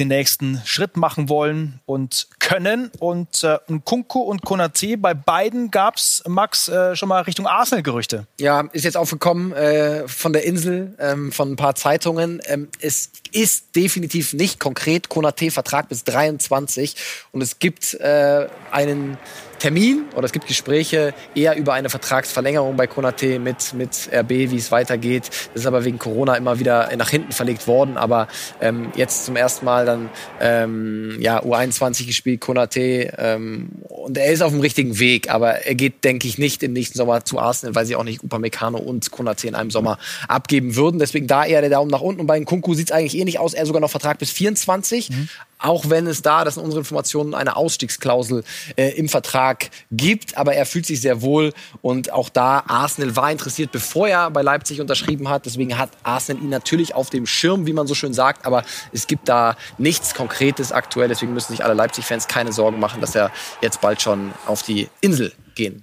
den 0.00 0.08
nächsten 0.08 0.60
Schritt 0.64 0.96
machen 0.96 1.28
wollen 1.28 1.80
und 1.86 2.26
können. 2.40 2.90
Und 2.98 3.44
äh, 3.44 3.58
Kunku 3.84 4.18
und 4.20 4.42
Konate, 4.42 4.98
bei 4.98 5.14
beiden 5.14 5.70
gab's 5.70 6.24
Max, 6.26 6.66
äh, 6.68 6.96
schon 6.96 7.08
mal 7.08 7.20
Richtung 7.20 7.46
Arsenal-Gerüchte. 7.46 8.26
Ja, 8.40 8.62
ist 8.72 8.84
jetzt 8.84 8.96
aufgekommen 8.96 9.52
äh, 9.52 10.08
von 10.08 10.32
der 10.32 10.44
Insel, 10.44 10.96
ähm, 10.98 11.30
von 11.30 11.52
ein 11.52 11.56
paar 11.56 11.76
Zeitungen. 11.76 12.42
Ähm, 12.46 12.68
es 12.80 13.10
ist 13.34 13.74
definitiv 13.74 14.32
nicht 14.32 14.60
konkret. 14.60 15.08
Konate 15.08 15.50
Vertrag 15.50 15.88
bis 15.88 16.04
23 16.04 16.94
und 17.32 17.42
es 17.42 17.58
gibt 17.58 17.94
äh, 17.94 18.46
einen 18.70 19.18
Termin 19.64 20.04
oder 20.14 20.26
es 20.26 20.32
gibt 20.32 20.46
Gespräche 20.46 21.14
eher 21.34 21.56
über 21.56 21.72
eine 21.72 21.88
Vertragsverlängerung 21.88 22.76
bei 22.76 22.86
Konate 22.86 23.38
mit, 23.38 23.72
mit 23.72 24.10
RB, 24.12 24.28
wie 24.28 24.56
es 24.56 24.70
weitergeht. 24.70 25.30
Das 25.54 25.62
ist 25.62 25.66
aber 25.66 25.86
wegen 25.86 25.98
Corona 25.98 26.34
immer 26.34 26.58
wieder 26.58 26.94
nach 26.98 27.08
hinten 27.08 27.32
verlegt 27.32 27.66
worden. 27.66 27.96
Aber 27.96 28.28
ähm, 28.60 28.92
jetzt 28.94 29.24
zum 29.24 29.36
ersten 29.36 29.64
Mal 29.64 29.86
dann 29.86 30.10
ähm, 30.38 31.16
ja, 31.18 31.42
U21 31.42 32.06
gespielt, 32.06 32.42
Konate. 32.42 33.14
Ähm, 33.16 33.70
und 33.88 34.18
er 34.18 34.30
ist 34.30 34.42
auf 34.42 34.52
dem 34.52 34.60
richtigen 34.60 34.98
Weg. 34.98 35.30
Aber 35.30 35.64
er 35.64 35.74
geht, 35.74 36.04
denke 36.04 36.28
ich, 36.28 36.36
nicht 36.36 36.62
im 36.62 36.74
nächsten 36.74 36.98
Sommer 36.98 37.24
zu 37.24 37.38
Arsenal, 37.38 37.74
weil 37.74 37.86
sie 37.86 37.96
auch 37.96 38.04
nicht 38.04 38.22
Upamecano 38.22 38.76
und 38.76 39.10
Konate 39.12 39.48
in 39.48 39.54
einem 39.54 39.70
Sommer 39.70 39.98
abgeben 40.28 40.76
würden. 40.76 40.98
Deswegen 40.98 41.26
da 41.26 41.42
eher 41.42 41.62
der 41.62 41.70
Daumen 41.70 41.90
nach 41.90 42.02
unten. 42.02 42.20
Und 42.20 42.26
bei 42.26 42.38
Kunku 42.44 42.74
sieht 42.74 42.90
es 42.90 42.92
eigentlich 42.92 43.16
ähnlich 43.16 43.23
aus. 43.38 43.54
Er 43.54 43.66
sogar 43.66 43.80
noch 43.80 43.90
Vertrag 43.90 44.18
bis 44.18 44.30
24. 44.30 45.10
Mhm 45.10 45.28
auch 45.64 45.88
wenn 45.88 46.06
es 46.06 46.20
da, 46.20 46.44
das 46.44 46.54
sind 46.54 46.62
unsere 46.62 46.80
Informationen, 46.80 47.34
eine 47.34 47.56
Ausstiegsklausel 47.56 48.44
äh, 48.76 48.90
im 48.90 49.08
Vertrag 49.08 49.70
gibt. 49.90 50.36
Aber 50.36 50.54
er 50.54 50.66
fühlt 50.66 50.84
sich 50.84 51.00
sehr 51.00 51.22
wohl 51.22 51.52
und 51.80 52.12
auch 52.12 52.28
da, 52.28 52.64
Arsenal 52.66 53.16
war 53.16 53.30
interessiert, 53.30 53.72
bevor 53.72 54.08
er 54.08 54.30
bei 54.30 54.42
Leipzig 54.42 54.80
unterschrieben 54.80 55.28
hat. 55.28 55.46
Deswegen 55.46 55.78
hat 55.78 55.90
Arsenal 56.02 56.42
ihn 56.42 56.50
natürlich 56.50 56.94
auf 56.94 57.08
dem 57.08 57.26
Schirm, 57.26 57.66
wie 57.66 57.72
man 57.72 57.86
so 57.86 57.94
schön 57.94 58.12
sagt. 58.12 58.44
Aber 58.44 58.62
es 58.92 59.06
gibt 59.06 59.28
da 59.28 59.56
nichts 59.78 60.14
Konkretes 60.14 60.70
aktuell. 60.70 61.08
Deswegen 61.08 61.32
müssen 61.32 61.52
sich 61.52 61.64
alle 61.64 61.74
Leipzig-Fans 61.74 62.28
keine 62.28 62.52
Sorgen 62.52 62.78
machen, 62.78 63.00
dass 63.00 63.14
er 63.14 63.30
jetzt 63.62 63.80
bald 63.80 64.02
schon 64.02 64.32
auf 64.46 64.62
die 64.62 64.88
Insel 65.00 65.32
gehen 65.54 65.82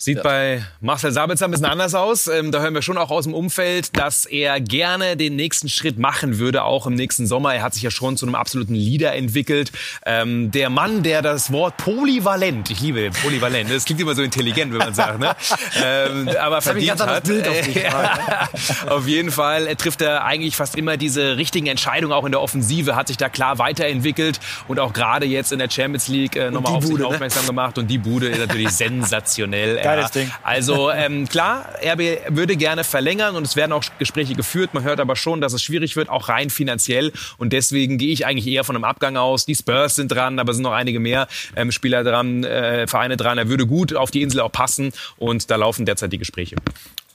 Sieht 0.00 0.18
ja. 0.18 0.22
bei 0.22 0.64
Marcel 0.80 1.12
Sabitzer 1.12 1.46
ein 1.46 1.50
bisschen 1.50 1.66
anders 1.66 1.94
aus. 1.94 2.26
Ähm, 2.28 2.52
da 2.52 2.60
hören 2.60 2.74
wir 2.74 2.82
schon 2.82 2.98
auch 2.98 3.10
aus 3.10 3.24
dem 3.24 3.34
Umfeld, 3.34 3.96
dass 3.96 4.26
er 4.26 4.60
gerne 4.60 5.16
den 5.16 5.36
nächsten 5.36 5.68
Schritt 5.68 5.98
machen 5.98 6.38
würde, 6.38 6.64
auch 6.64 6.86
im 6.86 6.94
nächsten 6.94 7.26
Sommer. 7.26 7.54
Er 7.54 7.62
hat 7.62 7.74
sich 7.74 7.82
ja 7.82 7.90
schon 7.90 8.16
zu 8.16 8.26
einem 8.26 8.34
absoluten 8.34 8.74
Leader 8.74 9.14
entwickelt. 9.14 9.72
Ähm, 10.06 10.50
der 10.50 10.70
Mann, 10.70 11.02
der 11.02 11.22
das 11.22 11.52
Wort 11.52 11.76
polyvalent, 11.76 12.70
ich 12.70 12.80
liebe 12.80 13.10
polyvalent, 13.22 13.70
das 13.70 13.84
klingt 13.84 14.00
immer 14.00 14.14
so 14.14 14.22
intelligent, 14.22 14.72
wenn 14.72 14.78
man 14.78 14.94
sagt, 14.94 15.18
ne? 15.18 15.34
ähm, 15.84 16.28
aber 16.40 16.62
verdient 16.62 17.00
hat. 17.00 17.24
Bild 17.24 17.48
auf, 17.48 17.60
dich, 17.62 17.84
auf 18.88 19.08
jeden 19.08 19.30
Fall 19.32 19.66
er 19.66 19.76
trifft 19.76 20.00
er 20.00 20.24
eigentlich 20.24 20.56
fast 20.56 20.76
immer 20.76 20.96
diese 20.96 21.36
richtigen 21.36 21.66
Entscheidungen, 21.66 22.12
auch 22.12 22.24
in 22.24 22.32
der 22.32 22.40
Offensive, 22.40 22.96
hat 22.96 23.08
sich 23.08 23.16
da 23.16 23.28
klar 23.28 23.58
weiterentwickelt 23.58 24.40
und 24.66 24.78
auch 24.78 24.92
gerade 24.92 25.26
jetzt 25.26 25.52
in 25.52 25.58
der 25.58 25.68
Champions 25.68 26.08
League 26.08 26.36
äh, 26.36 26.50
nochmal 26.50 26.74
auf 26.74 26.84
sich 26.84 26.96
ne? 26.96 27.06
aufmerksam 27.06 27.46
gemacht. 27.46 27.78
Und 27.78 27.88
die 27.88 27.98
Bude 27.98 28.28
ist 28.28 28.38
natürlich 28.38 28.70
sensationell. 28.70 29.87
Geiles 29.88 30.10
Ding. 30.10 30.30
Also 30.42 30.90
ähm, 30.90 31.28
klar, 31.28 31.66
RB 31.82 32.00
würde 32.28 32.56
gerne 32.56 32.84
verlängern 32.84 33.36
und 33.36 33.46
es 33.46 33.56
werden 33.56 33.72
auch 33.72 33.84
Gespräche 33.98 34.34
geführt. 34.34 34.74
Man 34.74 34.82
hört 34.82 35.00
aber 35.00 35.16
schon, 35.16 35.40
dass 35.40 35.52
es 35.52 35.62
schwierig 35.62 35.96
wird, 35.96 36.08
auch 36.08 36.28
rein 36.28 36.50
finanziell. 36.50 37.12
Und 37.38 37.52
deswegen 37.52 37.98
gehe 37.98 38.12
ich 38.12 38.26
eigentlich 38.26 38.46
eher 38.46 38.64
von 38.64 38.76
einem 38.76 38.84
Abgang 38.84 39.16
aus. 39.16 39.46
Die 39.46 39.54
Spurs 39.54 39.96
sind 39.96 40.08
dran, 40.12 40.38
aber 40.38 40.50
es 40.50 40.56
sind 40.56 40.64
noch 40.64 40.72
einige 40.72 41.00
mehr 41.00 41.28
ähm, 41.56 41.72
Spieler 41.72 42.04
dran, 42.04 42.44
äh, 42.44 42.86
Vereine 42.86 43.16
dran. 43.16 43.38
Er 43.38 43.48
würde 43.48 43.66
gut 43.66 43.94
auf 43.94 44.10
die 44.10 44.22
Insel 44.22 44.40
auch 44.40 44.52
passen 44.52 44.92
und 45.16 45.50
da 45.50 45.56
laufen 45.56 45.86
derzeit 45.86 46.12
die 46.12 46.18
Gespräche. 46.18 46.56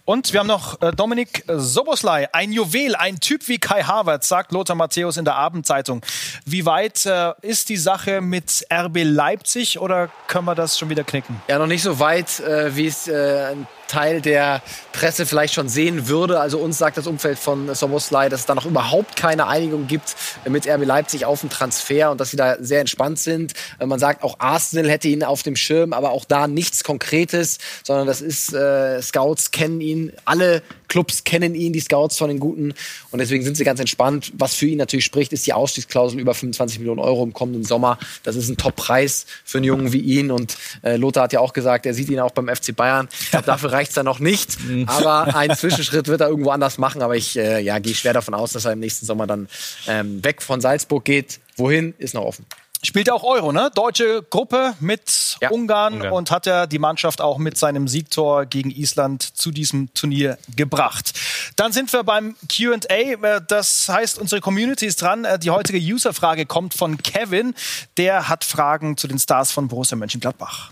Und 0.05 0.33
wir 0.33 0.41
haben 0.41 0.47
noch 0.47 0.81
äh, 0.81 0.91
Dominik 0.91 1.45
Soboslai, 1.47 2.27
ein 2.33 2.51
Juwel, 2.51 2.93
ein 2.95 3.21
Typ 3.21 3.47
wie 3.47 3.57
Kai 3.57 3.83
Havertz, 3.83 4.27
sagt 4.27 4.51
Lothar 4.51 4.75
Matthäus 4.75 5.15
in 5.15 5.23
der 5.23 5.35
Abendzeitung. 5.35 6.01
Wie 6.45 6.65
weit 6.65 7.05
äh, 7.05 7.31
ist 7.41 7.69
die 7.69 7.77
Sache 7.77 8.19
mit 8.19 8.65
RB 8.69 9.03
Leipzig 9.03 9.79
oder 9.79 10.09
können 10.27 10.43
wir 10.43 10.55
das 10.55 10.77
schon 10.77 10.89
wieder 10.89 11.05
knicken? 11.05 11.41
Ja, 11.47 11.57
noch 11.57 11.67
nicht 11.67 11.83
so 11.83 11.99
weit, 11.99 12.41
äh, 12.41 12.75
wie 12.75 12.87
es 12.87 13.09
ein 13.09 13.65
Teil 13.93 14.21
der 14.21 14.63
Presse 14.91 15.27
vielleicht 15.27 15.53
schon 15.53 15.69
sehen 15.69 16.08
würde. 16.08 16.39
Also 16.39 16.58
uns 16.58 16.79
sagt 16.79 16.97
das 16.97 17.06
Umfeld 17.06 17.38
von 17.38 17.73
Soboslai, 17.75 18.27
dass 18.27 18.41
es 18.41 18.45
da 18.47 18.56
noch 18.56 18.65
überhaupt 18.65 19.15
keine 19.15 19.45
Einigung 19.45 19.86
gibt 19.86 20.15
mit 20.49 20.67
RB 20.67 20.84
Leipzig 20.84 21.25
auf 21.25 21.41
den 21.41 21.51
Transfer 21.51 22.10
und 22.10 22.19
dass 22.19 22.32
sie 22.32 22.38
da 22.38 22.56
sehr 22.60 22.79
entspannt 22.79 23.19
sind. 23.19 23.53
Äh, 23.77 23.86
man 23.86 23.99
sagt, 23.99 24.23
auch 24.23 24.39
Arsenal 24.39 24.89
hätte 24.89 25.10
ihn 25.10 25.23
auf 25.23 25.43
dem 25.43 25.56
Schirm, 25.56 25.93
aber 25.93 26.10
auch 26.10 26.25
da 26.25 26.47
nichts 26.47 26.84
Konkretes, 26.84 27.60
sondern 27.84 28.08
das 28.08 28.21
ist, 28.21 28.51
äh, 28.53 28.99
Scouts 28.99 29.51
kennen 29.51 29.79
ihn, 29.79 30.12
alle 30.25 30.63
Clubs 30.93 31.23
kennen 31.23 31.56
ihn, 31.56 31.73
die 31.73 31.79
Scouts 31.79 32.19
von 32.19 32.27
den 32.27 32.39
Guten. 32.39 32.75
Und 33.10 33.17
deswegen 33.17 33.43
sind 33.43 33.58
sie 33.58 33.63
ganz 33.63 33.79
entspannt. 33.79 34.32
Was 34.38 34.53
für 34.53 34.67
ihn 34.67 34.77
natürlich 34.77 35.06
spricht, 35.06 35.34
ist 35.34 35.47
die 35.47 35.53
Ausstiegsklausel 35.53 36.19
über 36.19 36.36
25 36.36 36.77
Millionen 36.77 36.99
Euro 36.99 37.23
im 37.23 37.34
kommenden 37.34 37.63
Sommer. 37.63 37.97
Das 38.21 38.36
ist 38.36 38.47
ein 38.47 38.58
Top-Preis 38.58 39.25
für 39.43 39.58
einen 39.58 39.65
Jungen 39.65 39.91
wie 39.91 40.01
ihn. 40.01 40.29
Und 40.29 40.56
äh, 40.84 40.97
Lothar 40.97 41.23
hat 41.23 41.34
ja 41.34 41.39
auch 41.39 41.53
gesagt, 41.53 41.88
er 41.88 41.95
sieht 41.95 42.12
ihn 42.12 42.19
auch 42.19 42.29
beim 42.29 42.47
FC 42.47 42.75
Bayern. 42.75 43.10
Ich 43.21 43.32
glaube, 43.32 43.47
dafür 43.47 43.71
reicht 43.71 43.89
es 43.89 43.95
dann 43.95 44.06
noch 44.06 44.19
nicht. 44.19 44.56
Aber 44.86 45.36
einen 45.36 45.56
Zwischenschritt 45.56 46.08
wird 46.08 46.21
er 46.21 46.27
irgendwo 46.27 46.51
anders 46.51 46.77
machen. 46.77 47.01
Aber 47.01 47.15
ich 47.15 47.39
äh, 47.39 47.60
ja, 47.62 47.79
gehe 47.79 47.95
schwer 47.95 48.13
davon 48.13 48.36
aus, 48.36 48.53
dass 48.53 48.65
er 48.65 48.73
im 48.73 48.79
nächsten 48.79 49.08
Sommer 49.08 49.25
dann 49.25 49.47
ähm, 49.88 50.23
weg 50.23 50.43
von 50.43 50.62
Salzburg 50.62 51.03
geht. 51.06 51.39
Wohin, 51.58 51.95
ist 51.97 52.13
noch 52.13 52.23
offen. 52.23 52.45
Spielt 52.85 53.09
auch 53.09 53.23
Euro, 53.23 53.53
ne? 53.53 53.71
Deutsche 53.73 54.23
Gruppe 54.29 54.73
mit 54.81 55.37
ja, 55.41 55.51
Ungarn, 55.51 55.93
Ungarn, 55.93 56.13
und 56.13 56.31
hat 56.31 56.45
ja 56.45 56.67
die 56.67 56.79
Mannschaft 56.79 57.21
auch 57.21 57.37
mit 57.37 57.57
seinem 57.57 57.87
Siegtor 57.87 58.45
gegen 58.45 58.71
Island 58.71 59.23
zu 59.23 59.51
diesem 59.51 59.93
Turnier 59.93 60.37
gebracht. 60.57 61.13
Dann 61.55 61.71
sind 61.71 61.93
wir 61.93 62.03
beim 62.03 62.35
Q&A. 62.53 62.93
Äh, 62.93 63.41
das 63.47 63.87
heißt, 63.87 64.19
unsere 64.19 64.41
Community 64.41 64.85
ist 64.85 65.01
dran. 65.01 65.23
Äh, 65.23 65.39
die 65.39 65.49
heutige 65.49 65.77
Userfrage 65.79 66.45
kommt 66.45 66.73
von 66.73 66.97
Kevin. 66.97 67.55
Der 67.95 68.27
hat 68.27 68.43
Fragen 68.43 68.97
zu 68.97 69.07
den 69.07 69.17
Stars 69.17 69.53
von 69.53 69.69
Borussia 69.69 69.95
Mönchengladbach. 69.95 70.71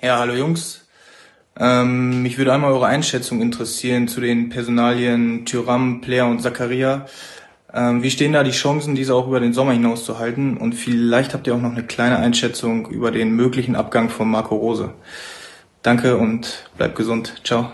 Ja, 0.00 0.18
hallo 0.18 0.34
Jungs. 0.34 0.80
Ähm, 1.58 2.22
mich 2.22 2.38
würde 2.38 2.52
einmal 2.52 2.72
eure 2.72 2.86
Einschätzung 2.86 3.40
interessieren 3.42 4.08
zu 4.08 4.20
den 4.20 4.48
Personalien 4.48 5.44
Tyram, 5.44 6.00
Player 6.00 6.26
und 6.26 6.40
Zakaria. 6.40 7.06
Ähm, 7.74 8.02
wie 8.02 8.10
stehen 8.10 8.32
da 8.32 8.42
die 8.42 8.50
Chancen, 8.50 8.94
diese 8.94 9.14
auch 9.14 9.26
über 9.26 9.40
den 9.40 9.52
Sommer 9.52 9.72
hinaus 9.72 10.04
zu 10.04 10.18
halten? 10.18 10.56
Und 10.56 10.74
vielleicht 10.74 11.34
habt 11.34 11.46
ihr 11.46 11.54
auch 11.54 11.60
noch 11.60 11.72
eine 11.72 11.84
kleine 11.84 12.18
Einschätzung 12.18 12.86
über 12.88 13.10
den 13.10 13.32
möglichen 13.32 13.76
Abgang 13.76 14.08
von 14.10 14.30
Marco 14.30 14.56
Rose. 14.56 14.92
Danke 15.82 16.16
und 16.16 16.70
bleibt 16.76 16.96
gesund. 16.96 17.34
Ciao. 17.44 17.72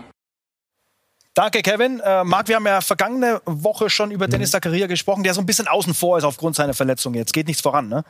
Danke, 1.39 1.61
Kevin. 1.61 2.01
Äh, 2.01 2.25
Marc, 2.25 2.49
wir 2.49 2.57
haben 2.57 2.67
ja 2.67 2.81
vergangene 2.81 3.41
Woche 3.45 3.89
schon 3.89 4.11
über 4.11 4.27
Dennis 4.27 4.51
Zakaria 4.51 4.87
gesprochen, 4.87 5.23
der 5.23 5.33
so 5.33 5.39
ein 5.39 5.45
bisschen 5.45 5.69
außen 5.69 5.93
vor 5.93 6.17
ist 6.17 6.25
aufgrund 6.25 6.57
seiner 6.57 6.73
Verletzung. 6.73 7.13
Jetzt 7.13 7.31
geht 7.31 7.47
nichts 7.47 7.61
voran, 7.61 7.87
ne? 7.87 8.03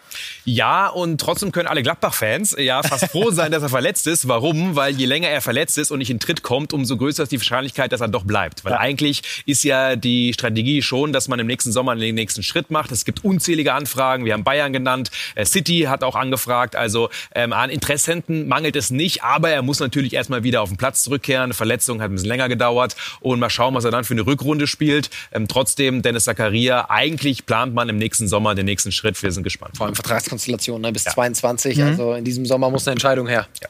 Ja, 0.45 0.87
und 0.87 1.21
trotzdem 1.21 1.51
können 1.51 1.67
alle 1.67 1.83
Gladbach-Fans 1.83 2.55
ja 2.57 2.81
fast 2.81 3.11
froh 3.11 3.29
sein, 3.29 3.51
dass 3.51 3.61
er 3.61 3.69
verletzt 3.69 4.07
ist. 4.07 4.27
Warum? 4.27 4.75
Weil 4.75 4.95
je 4.95 5.05
länger 5.05 5.27
er 5.27 5.41
verletzt 5.41 5.77
ist 5.77 5.91
und 5.91 5.99
nicht 5.99 6.09
in 6.09 6.19
Tritt 6.19 6.41
kommt, 6.41 6.73
umso 6.73 6.97
größer 6.97 7.21
ist 7.21 7.31
die 7.31 7.37
Wahrscheinlichkeit, 7.37 7.91
dass 7.91 8.01
er 8.01 8.07
doch 8.07 8.23
bleibt. 8.23 8.65
Weil 8.65 8.71
ja. 8.71 8.79
eigentlich 8.79 9.43
ist 9.45 9.63
ja 9.63 9.95
die 9.95 10.33
Strategie 10.33 10.81
schon, 10.81 11.13
dass 11.13 11.27
man 11.27 11.37
im 11.37 11.45
nächsten 11.45 11.71
Sommer 11.71 11.95
den 11.95 12.15
nächsten 12.15 12.41
Schritt 12.41 12.71
macht. 12.71 12.91
Es 12.91 13.05
gibt 13.05 13.23
unzählige 13.23 13.75
Anfragen. 13.75 14.25
Wir 14.25 14.33
haben 14.33 14.43
Bayern 14.43 14.73
genannt. 14.73 15.11
Äh, 15.35 15.45
City 15.45 15.81
hat 15.81 16.03
auch 16.03 16.15
angefragt. 16.15 16.75
Also 16.75 17.11
ähm, 17.35 17.53
an 17.53 17.69
Interessenten 17.69 18.47
mangelt 18.47 18.75
es 18.75 18.89
nicht. 18.89 19.23
Aber 19.23 19.51
er 19.51 19.61
muss 19.61 19.79
natürlich 19.79 20.13
erstmal 20.13 20.41
wieder 20.41 20.63
auf 20.63 20.69
den 20.69 20.77
Platz 20.77 21.03
zurückkehren. 21.03 21.53
Verletzung 21.53 22.01
hat 22.01 22.09
ein 22.09 22.13
bisschen 22.13 22.27
länger 22.27 22.49
gedauert. 22.49 22.95
Und 23.21 23.39
mal 23.39 23.49
schauen, 23.49 23.73
was 23.73 23.83
er 23.83 23.91
dann 23.91 24.03
für 24.03 24.13
eine 24.13 24.25
Rückrunde 24.25 24.67
spielt. 24.67 25.09
Ähm, 25.31 25.47
trotzdem, 25.47 26.01
Dennis 26.01 26.25
Zakaria, 26.25 26.89
eigentlich 26.89 27.45
plant 27.45 27.73
man 27.73 27.89
im 27.89 27.97
nächsten 27.97 28.27
Sommer 28.27 28.55
den 28.55 28.65
nächsten 28.65 28.91
Schritt. 28.91 29.21
Wir 29.21 29.31
sind 29.31 29.43
gespannt. 29.43 29.77
Vor 29.77 29.85
allem 29.85 29.95
Vertragskonstellation 29.95 30.81
ne, 30.81 30.91
bis 30.91 31.05
ja. 31.05 31.11
22. 31.11 31.77
Mhm. 31.77 31.83
Also 31.83 32.13
in 32.13 32.23
diesem 32.23 32.45
Sommer 32.45 32.69
muss 32.69 32.87
eine 32.87 32.93
Entscheidung 32.93 33.27
her. 33.27 33.47
Ja. 33.61 33.69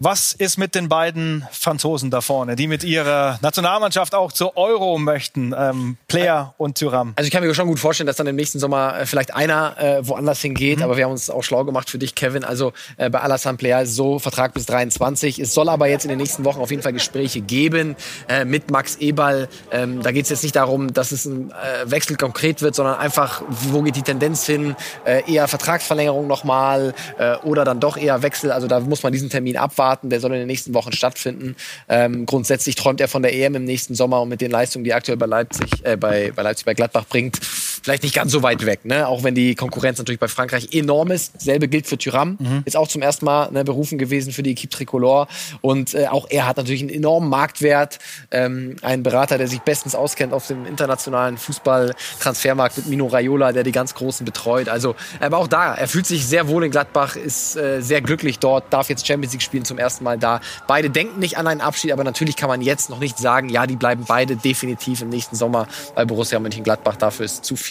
Was 0.00 0.32
ist 0.32 0.58
mit 0.58 0.76
den 0.76 0.88
beiden 0.88 1.44
Franzosen 1.50 2.12
da 2.12 2.20
vorne, 2.20 2.54
die 2.54 2.68
mit 2.68 2.84
ihrer 2.84 3.40
Nationalmannschaft 3.42 4.14
auch 4.14 4.30
zur 4.30 4.56
Euro 4.56 4.96
möchten? 4.96 5.52
Ähm, 5.58 5.96
Player 6.06 6.54
und 6.56 6.78
Thuram. 6.78 7.14
Also 7.16 7.26
ich 7.26 7.32
kann 7.32 7.42
mir 7.42 7.52
schon 7.52 7.66
gut 7.66 7.80
vorstellen, 7.80 8.06
dass 8.06 8.14
dann 8.14 8.28
im 8.28 8.36
nächsten 8.36 8.60
Sommer 8.60 9.00
äh, 9.00 9.06
vielleicht 9.06 9.34
einer 9.34 9.76
äh, 9.76 10.06
woanders 10.06 10.40
hingeht. 10.40 10.78
Mhm. 10.78 10.84
Aber 10.84 10.96
wir 10.96 11.04
haben 11.04 11.10
uns 11.10 11.28
auch 11.30 11.42
schlau 11.42 11.64
gemacht 11.64 11.90
für 11.90 11.98
dich, 11.98 12.14
Kevin. 12.14 12.44
Also 12.44 12.72
äh, 12.96 13.10
bei 13.10 13.18
Alassane 13.18 13.58
Player 13.58 13.82
ist 13.82 13.96
so 13.96 14.20
Vertrag 14.20 14.54
bis 14.54 14.66
23. 14.66 15.40
Es 15.40 15.52
soll 15.52 15.68
aber 15.68 15.88
jetzt 15.88 16.04
in 16.04 16.10
den 16.10 16.18
nächsten 16.18 16.44
Wochen 16.44 16.60
auf 16.60 16.70
jeden 16.70 16.84
Fall 16.84 16.92
Gespräche 16.92 17.40
geben 17.40 17.96
äh, 18.28 18.44
mit 18.44 18.70
Max 18.70 18.94
Eberl. 19.00 19.48
Ähm, 19.72 20.00
da 20.00 20.12
geht 20.12 20.22
es 20.22 20.30
jetzt 20.30 20.44
nicht 20.44 20.54
darum, 20.54 20.92
dass 20.92 21.10
es 21.10 21.24
ein 21.24 21.50
äh, 21.50 21.90
Wechsel 21.90 22.16
konkret 22.16 22.62
wird, 22.62 22.76
sondern 22.76 23.00
einfach, 23.00 23.42
wo 23.48 23.82
geht 23.82 23.96
die 23.96 24.02
Tendenz 24.02 24.46
hin? 24.46 24.76
Äh, 25.04 25.28
eher 25.28 25.48
Vertragsverlängerung 25.48 26.28
nochmal 26.28 26.94
äh, 27.18 27.34
oder 27.38 27.64
dann 27.64 27.80
doch 27.80 27.96
eher 27.96 28.22
Wechsel. 28.22 28.52
Also 28.52 28.68
da 28.68 28.78
muss 28.78 29.02
man 29.02 29.12
diesen 29.12 29.28
Termin 29.28 29.56
abwarten 29.56 29.87
abwarten. 29.88 30.10
Der 30.10 30.20
soll 30.20 30.32
in 30.32 30.38
den 30.38 30.46
nächsten 30.46 30.74
Wochen 30.74 30.92
stattfinden. 30.92 31.56
Ähm, 31.88 32.26
grundsätzlich 32.26 32.74
träumt 32.74 33.00
er 33.00 33.08
von 33.08 33.22
der 33.22 33.34
EM 33.34 33.54
im 33.56 33.64
nächsten 33.64 33.94
Sommer 33.94 34.20
und 34.22 34.28
mit 34.28 34.40
den 34.40 34.50
Leistungen, 34.50 34.84
die 34.84 34.92
aktuell 34.92 35.16
bei 35.16 35.26
Leipzig, 35.26 35.70
äh, 35.82 35.96
bei, 35.96 36.32
bei 36.34 36.42
Leipzig, 36.42 36.66
bei 36.66 36.74
Gladbach 36.74 37.06
bringt, 37.08 37.40
vielleicht 37.82 38.02
nicht 38.02 38.14
ganz 38.14 38.32
so 38.32 38.42
weit 38.42 38.64
weg. 38.66 38.84
Ne? 38.84 39.06
Auch 39.06 39.22
wenn 39.22 39.34
die 39.34 39.54
Konkurrenz 39.54 39.98
natürlich 39.98 40.20
bei 40.20 40.28
Frankreich 40.28 40.68
enorm 40.72 41.10
ist. 41.10 41.40
Selbe 41.40 41.68
gilt 41.68 41.86
für 41.86 41.98
Thuram. 41.98 42.36
Mhm. 42.38 42.62
Ist 42.64 42.76
auch 42.76 42.88
zum 42.88 43.02
ersten 43.02 43.24
Mal 43.24 43.50
ne, 43.52 43.64
berufen 43.64 43.98
gewesen 43.98 44.32
für 44.32 44.42
die 44.42 44.52
Equipe 44.52 44.70
Tricolore. 44.70 45.26
Und 45.60 45.94
äh, 45.94 46.06
auch 46.06 46.26
er 46.30 46.46
hat 46.46 46.56
natürlich 46.56 46.80
einen 46.80 46.90
enormen 46.90 47.28
Marktwert. 47.28 47.98
Ähm, 48.30 48.76
ein 48.82 49.02
Berater, 49.02 49.38
der 49.38 49.48
sich 49.48 49.60
bestens 49.60 49.94
auskennt 49.94 50.32
auf 50.32 50.46
dem 50.46 50.66
internationalen 50.66 51.38
Fußball-Transfermarkt 51.38 52.76
mit 52.78 52.86
Mino 52.86 53.06
Raiola, 53.06 53.52
der 53.52 53.62
die 53.62 53.72
ganz 53.72 53.94
Großen 53.94 54.24
betreut. 54.24 54.68
Also, 54.68 54.94
aber 55.20 55.38
auch 55.38 55.48
da, 55.48 55.74
er 55.74 55.88
fühlt 55.88 56.06
sich 56.06 56.26
sehr 56.26 56.48
wohl 56.48 56.64
in 56.64 56.70
Gladbach, 56.70 57.16
ist 57.16 57.56
äh, 57.56 57.80
sehr 57.80 58.00
glücklich 58.00 58.38
dort, 58.38 58.72
darf 58.72 58.88
jetzt 58.88 59.06
Champions 59.06 59.32
League 59.32 59.42
spielen 59.42 59.64
zum 59.64 59.78
ersten 59.78 60.04
Mal 60.04 60.18
da. 60.18 60.40
Beide 60.66 60.90
denken 60.90 61.18
nicht 61.20 61.38
an 61.38 61.46
einen 61.46 61.60
Abschied, 61.60 61.92
aber 61.92 62.04
natürlich 62.04 62.36
kann 62.36 62.48
man 62.48 62.62
jetzt 62.62 62.90
noch 62.90 62.98
nicht 62.98 63.18
sagen, 63.18 63.48
ja, 63.48 63.66
die 63.66 63.76
bleiben 63.76 64.04
beide 64.06 64.36
definitiv 64.36 65.02
im 65.02 65.08
nächsten 65.08 65.36
Sommer 65.36 65.66
bei 65.94 66.04
Borussia 66.04 66.38
Mönchengladbach. 66.38 66.96
Dafür 66.96 67.24
ist 67.24 67.44
zu 67.44 67.56
viel 67.56 67.67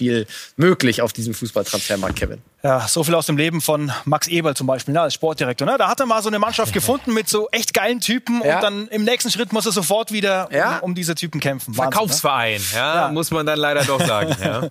möglich 0.56 1.02
auf 1.02 1.14
diesem 1.14 1.34
Fußballtransfermarkt, 1.34 2.18
Kevin. 2.18 2.42
Ja, 2.64 2.88
so 2.88 3.04
viel 3.04 3.14
aus 3.14 3.28
dem 3.28 3.38
Leben 3.38 3.62
von 3.62 3.92
Max 4.06 4.28
Eberl 4.28 4.56
zum 4.56 4.66
Beispiel, 4.66 4.94
ne, 4.94 5.02
als 5.02 5.14
Sportdirektor. 5.14 5.68
Ne? 5.68 5.78
Da 5.78 5.88
hat 5.88 6.00
er 6.00 6.08
mal 6.08 6.24
so 6.24 6.28
eine 6.28 6.40
Mannschaft 6.40 6.74
gefunden 6.74 7.14
mit 7.14 7.30
so 7.30 7.48
echt 7.52 7.74
geilen 7.74 8.02
Typen 8.02 8.42
ja. 8.44 8.56
und 8.56 8.64
dann 8.64 8.88
im 8.88 9.04
nächsten 9.04 9.30
Schritt 9.30 9.54
muss 9.54 9.68
er 9.68 9.72
sofort 9.72 10.12
wieder 10.12 10.50
ja. 10.52 10.80
um, 10.80 10.90
um, 10.90 10.96
diese 10.96 11.14
Typen 11.14 11.40
kämpfen. 11.40 11.78
Wahnsinn, 11.78 11.92
Verkaufsverein, 11.94 12.60
ne? 12.60 12.68
ja, 12.78 12.96
ja, 12.96 13.08
muss 13.10 13.30
man 13.30 13.46
dann 13.46 13.60
leider 13.60 13.84
doch 13.86 14.06
sagen. 14.06 14.36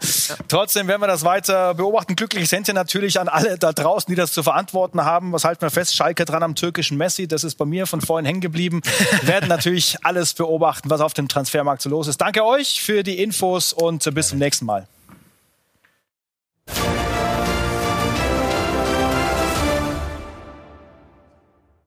Trotzdem 0.49 0.89
werden 0.89 1.01
wir 1.01 1.07
das 1.07 1.25
weiter 1.25 1.75
beobachten. 1.75 2.17
Glücklich 2.17 2.49
sind 2.49 2.67
ja 2.67 2.75
natürlich 2.75 3.21
an 3.21 3.29
alle 3.29 3.57
da 3.57 3.73
draußen, 3.73 4.13
die 4.13 4.17
das 4.17 4.33
zu 4.33 4.43
verantworten 4.43 5.05
haben. 5.05 5.33
Was 5.33 5.45
halten 5.45 5.63
wir 5.63 5.71
fest? 5.71 5.95
Schalke 5.95 6.25
dran 6.25 6.43
am 6.43 6.57
türkischen 6.57 6.99
Messi, 6.99 7.29
das 7.29 7.45
ist 7.45 7.55
bei 7.55 7.65
mir 7.65 7.87
von 7.87 8.01
vorhin 8.01 8.27
hängen 8.27 8.41
geblieben. 8.41 8.83
Wir 9.21 9.29
werden 9.29 9.49
natürlich 9.49 9.97
alles 10.03 10.35
beobachten, 10.35 10.91
was 10.91 11.01
auf 11.01 11.15
dem 11.15 11.29
Transfermarkt 11.29 11.83
so 11.83 11.89
los 11.89 12.09
ist. 12.09 12.21
Danke 12.21 12.45
euch 12.45 12.83
für 12.83 13.05
die 13.05 13.23
Infos 13.23 13.73
und 13.73 14.13
bis 14.13 14.29
zum 14.29 14.39
nächsten 14.39 14.67
Mal. 14.67 14.89